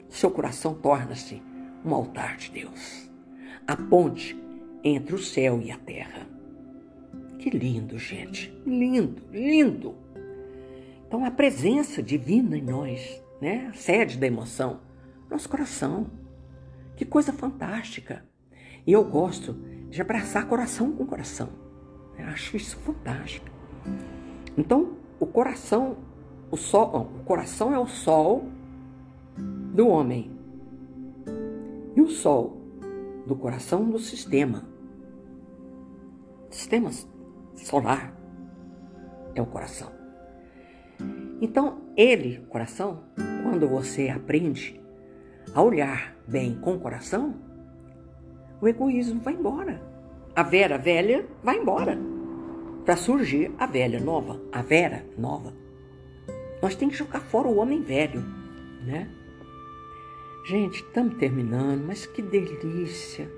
[0.10, 1.42] seu coração torna-se
[1.86, 3.12] um altar de Deus
[3.66, 4.38] a ponte
[4.84, 6.33] entre o céu e a terra.
[7.44, 8.58] Que lindo, gente.
[8.66, 9.96] Lindo, lindo.
[11.06, 13.68] Então, a presença divina em nós, né?
[13.68, 14.80] A sede da emoção,
[15.30, 16.08] nosso coração.
[16.96, 18.24] Que coisa fantástica.
[18.88, 19.56] E eu gosto
[19.90, 21.50] de abraçar coração com coração.
[22.18, 23.50] Eu acho isso fantástico.
[24.58, 25.98] Então, o coração,
[26.50, 28.48] o sol, o coração é o sol
[29.74, 30.32] do homem.
[31.94, 32.62] E o sol
[33.28, 34.64] do coração do sistema.
[36.50, 37.06] Sistemas
[37.56, 38.14] solar
[39.36, 39.92] é o coração.
[41.42, 43.04] Então, ele, coração,
[43.44, 44.80] quando você aprende
[45.54, 47.36] a olhar bem com o coração,
[48.62, 49.82] o egoísmo vai embora.
[50.36, 51.98] A Vera velha vai embora
[52.86, 55.54] para surgir a velha nova, a Vera nova.
[56.62, 58.22] Nós temos que jogar fora o homem velho,
[58.86, 59.10] né?
[60.46, 63.30] Gente, estamos terminando, mas que delícia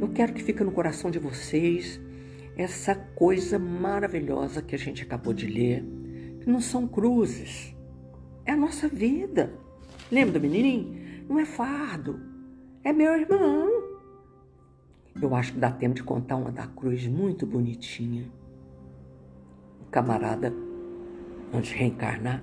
[0.00, 2.00] Eu quero que fique no coração de vocês
[2.56, 5.84] essa coisa maravilhosa que a gente acabou de ler,
[6.40, 7.74] que não são cruzes,
[8.44, 9.52] é a nossa vida.
[10.10, 11.24] Lembra do menininho?
[11.28, 12.20] Não é fardo,
[12.84, 13.68] é meu irmão.
[15.20, 18.30] Eu acho que dá tempo de contar uma da cruz muito bonitinha.
[19.80, 20.52] O camarada,
[21.52, 22.42] antes de reencarnar,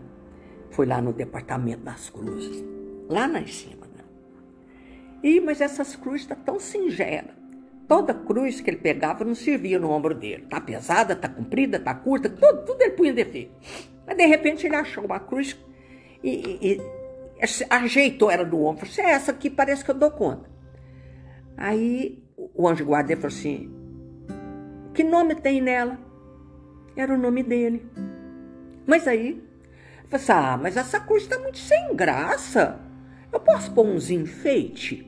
[0.71, 2.63] foi lá no departamento das cruzes,
[3.09, 3.85] lá na cima.
[3.87, 4.03] Né?
[5.21, 7.40] E, mas essas cruzes estão tá tão singelas
[7.91, 10.45] Toda cruz que ele pegava não servia no ombro dele.
[10.49, 13.51] Tá pesada, tá comprida, tá curta, tudo, tudo ele punha defeito.
[14.07, 15.59] Mas de repente ele achou uma cruz
[16.23, 16.29] e,
[16.61, 16.81] e, e
[17.69, 18.85] ajeitou ela no ombro.
[18.85, 20.49] Falou assim, é essa aqui parece que eu dou conta.
[21.57, 22.23] Aí
[22.55, 23.69] o anjo guarda falou assim,
[24.93, 25.99] que nome tem nela?
[26.95, 27.85] Era o nome dele.
[28.87, 29.43] Mas aí,
[30.09, 32.79] eu assim, ah, mas essa cruz está muito sem graça.
[33.33, 35.05] Eu posso pôr uns enfeite?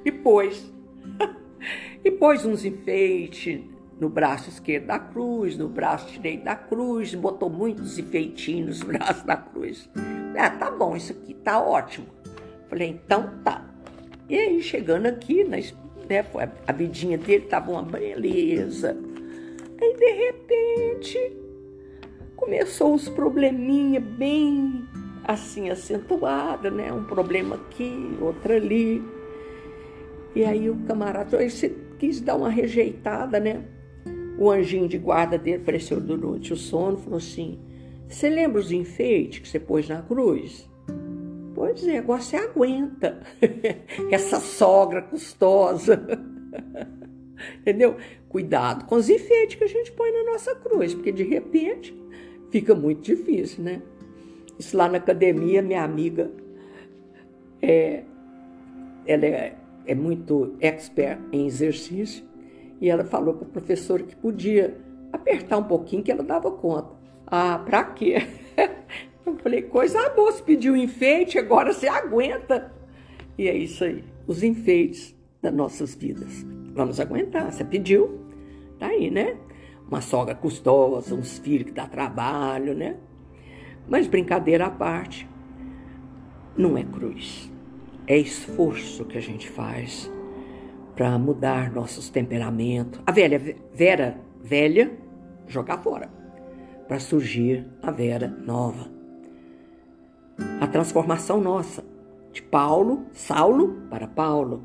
[0.05, 0.73] e pôs.
[2.05, 3.61] e pôs uns enfeites
[3.99, 9.27] no braço esquerdo da cruz, no braço direito da cruz, botou muitos enfeitinhos no braço
[9.27, 9.89] da cruz.
[10.37, 12.07] Ah, tá bom, isso aqui tá ótimo.
[12.69, 13.65] Falei, então tá.
[14.29, 15.61] E aí, chegando aqui, né,
[16.67, 18.97] a vidinha dele tava uma beleza.
[19.81, 21.37] Aí, de repente,
[22.37, 24.87] começou os probleminha bem
[25.25, 26.93] assim acentuado, né?
[26.93, 29.03] Um problema aqui, outro ali.
[30.35, 33.63] E aí o camarada ele quis dar uma rejeitada, né?
[34.39, 37.59] O anjinho de guarda dele apareceu durante o sono falou assim:
[38.09, 40.69] Você lembra os enfeites que você pôs na cruz?
[41.55, 43.21] Pois é, agora você aguenta
[44.13, 46.01] essa sogra custosa.
[47.61, 47.97] Entendeu?
[48.29, 51.95] Cuidado com os enfeites que a gente põe na nossa cruz, porque de repente
[52.51, 53.83] fica muito difícil, né?
[54.59, 56.31] Isso lá na academia, minha amiga,
[57.61, 58.03] é,
[59.07, 59.55] ela é
[59.89, 62.23] é muito expert em exercício,
[62.79, 64.79] e ela falou para o professor que podia
[65.11, 66.95] apertar um pouquinho que ela dava conta.
[67.27, 68.19] Ah, para quê?
[69.25, 72.71] Eu falei, coisa boa, você pediu enfeite, agora você aguenta.
[73.37, 76.47] E é isso aí, os enfeites das nossas vidas.
[76.75, 78.21] Vamos aguentar, você pediu,
[78.79, 79.37] tá aí, né?
[79.89, 82.97] Uma sogra custosa, uns filhos que dá trabalho, né?
[83.89, 85.27] Mas brincadeira à parte,
[86.57, 87.51] não é cruz
[88.09, 90.11] é esforço que a gente faz
[90.97, 93.01] para mudar nossos temperamentos.
[93.07, 93.39] A velha
[93.75, 94.91] Vera velha
[95.47, 96.11] jogar fora
[96.89, 98.91] para surgir a Vera nova.
[100.59, 101.85] A transformação nossa
[102.33, 104.65] de Paulo, Saulo para Paulo,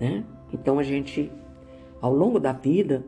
[0.00, 0.24] né?
[0.52, 1.30] Então a gente
[2.00, 3.04] ao longo da vida,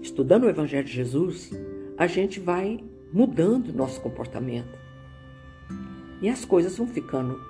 [0.00, 1.50] estudando o evangelho de Jesus,
[1.96, 2.82] a gente vai
[3.12, 4.78] mudando nosso comportamento.
[6.22, 7.49] E as coisas vão ficando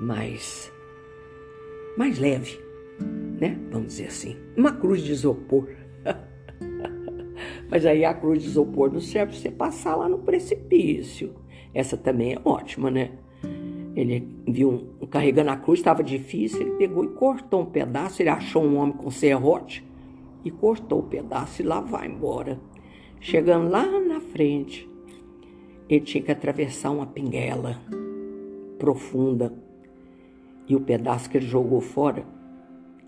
[0.00, 0.72] mais,
[1.96, 2.58] mais leve,
[3.38, 3.58] né?
[3.70, 4.36] Vamos dizer assim.
[4.56, 5.68] Uma cruz de isopor.
[7.70, 11.34] Mas aí a cruz de isopor não serve para você passar lá no precipício.
[11.74, 13.12] Essa também é ótima, né?
[13.94, 14.70] Ele viu
[15.00, 18.22] um, carregando a cruz, estava difícil, ele pegou e cortou um pedaço.
[18.22, 19.86] Ele achou um homem com serrote
[20.44, 22.58] e cortou o pedaço e lá vai embora.
[23.20, 24.88] Chegando lá na frente,
[25.88, 27.78] ele tinha que atravessar uma pinguela
[28.78, 29.52] profunda
[30.70, 32.24] e o pedaço que ele jogou fora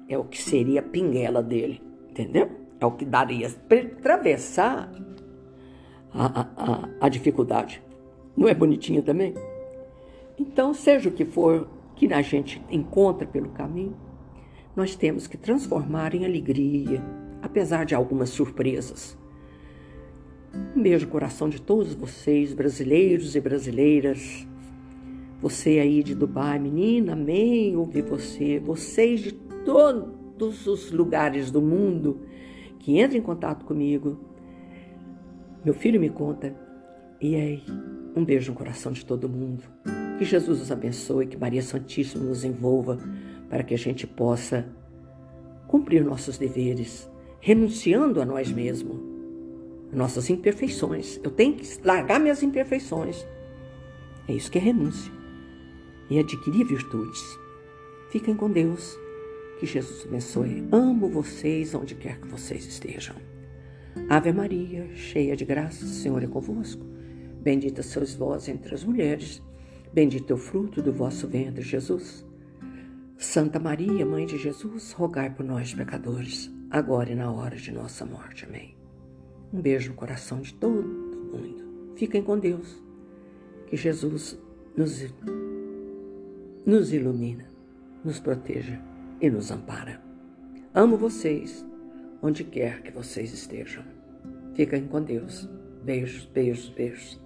[0.08, 2.50] é o que seria a pinguela dele, entendeu?
[2.80, 4.92] É o que daria para atravessar
[6.12, 7.80] a, a, a dificuldade.
[8.36, 9.32] Não é bonitinha também?
[10.36, 13.96] Então, seja o que for que a gente encontra pelo caminho,
[14.74, 17.00] nós temos que transformar em alegria,
[17.40, 19.16] apesar de algumas surpresas.
[20.74, 24.48] Um beijo no coração de todos vocês, brasileiros e brasileiras,
[25.43, 28.61] você aí de Dubai, menina, amei ouvir você.
[28.61, 32.20] Vocês de todos os lugares do mundo
[32.78, 34.20] que entram em contato comigo.
[35.64, 36.55] Meu filho me conta.
[37.20, 37.62] E aí,
[38.14, 39.64] um beijo no coração de todo mundo.
[40.16, 43.01] Que Jesus os abençoe, que Maria Santíssima nos envolva
[43.51, 44.64] para que a gente possa
[45.66, 48.97] cumprir nossos deveres, renunciando a nós mesmos,
[49.93, 51.18] nossas imperfeições.
[51.24, 53.26] Eu tenho que largar minhas imperfeições.
[54.28, 55.21] É isso que é renúncia
[56.12, 57.38] e adquirir virtudes.
[58.10, 58.98] Fiquem com Deus.
[59.58, 60.68] Que Jesus abençoe.
[60.70, 63.16] Amo vocês onde quer que vocês estejam.
[64.10, 66.84] Ave Maria, cheia de graça, o Senhor é convosco.
[67.40, 69.42] Bendita sois vós entre as mulheres.
[69.92, 72.26] Bendito é o fruto do vosso ventre, Jesus.
[73.16, 78.04] Santa Maria, Mãe de Jesus, rogai por nós, pecadores, agora e na hora de nossa
[78.04, 78.44] morte.
[78.44, 78.76] Amém.
[79.50, 81.94] Um beijo no coração de todo mundo.
[81.96, 82.82] Fiquem com Deus.
[83.66, 84.38] Que Jesus
[84.76, 85.00] nos
[86.64, 87.44] nos ilumina,
[88.04, 88.80] nos proteja
[89.20, 90.00] e nos ampara.
[90.74, 91.66] Amo vocês,
[92.22, 93.84] onde quer que vocês estejam.
[94.54, 95.48] Fiquem com Deus.
[95.84, 97.21] Beijos, beijos, beijos.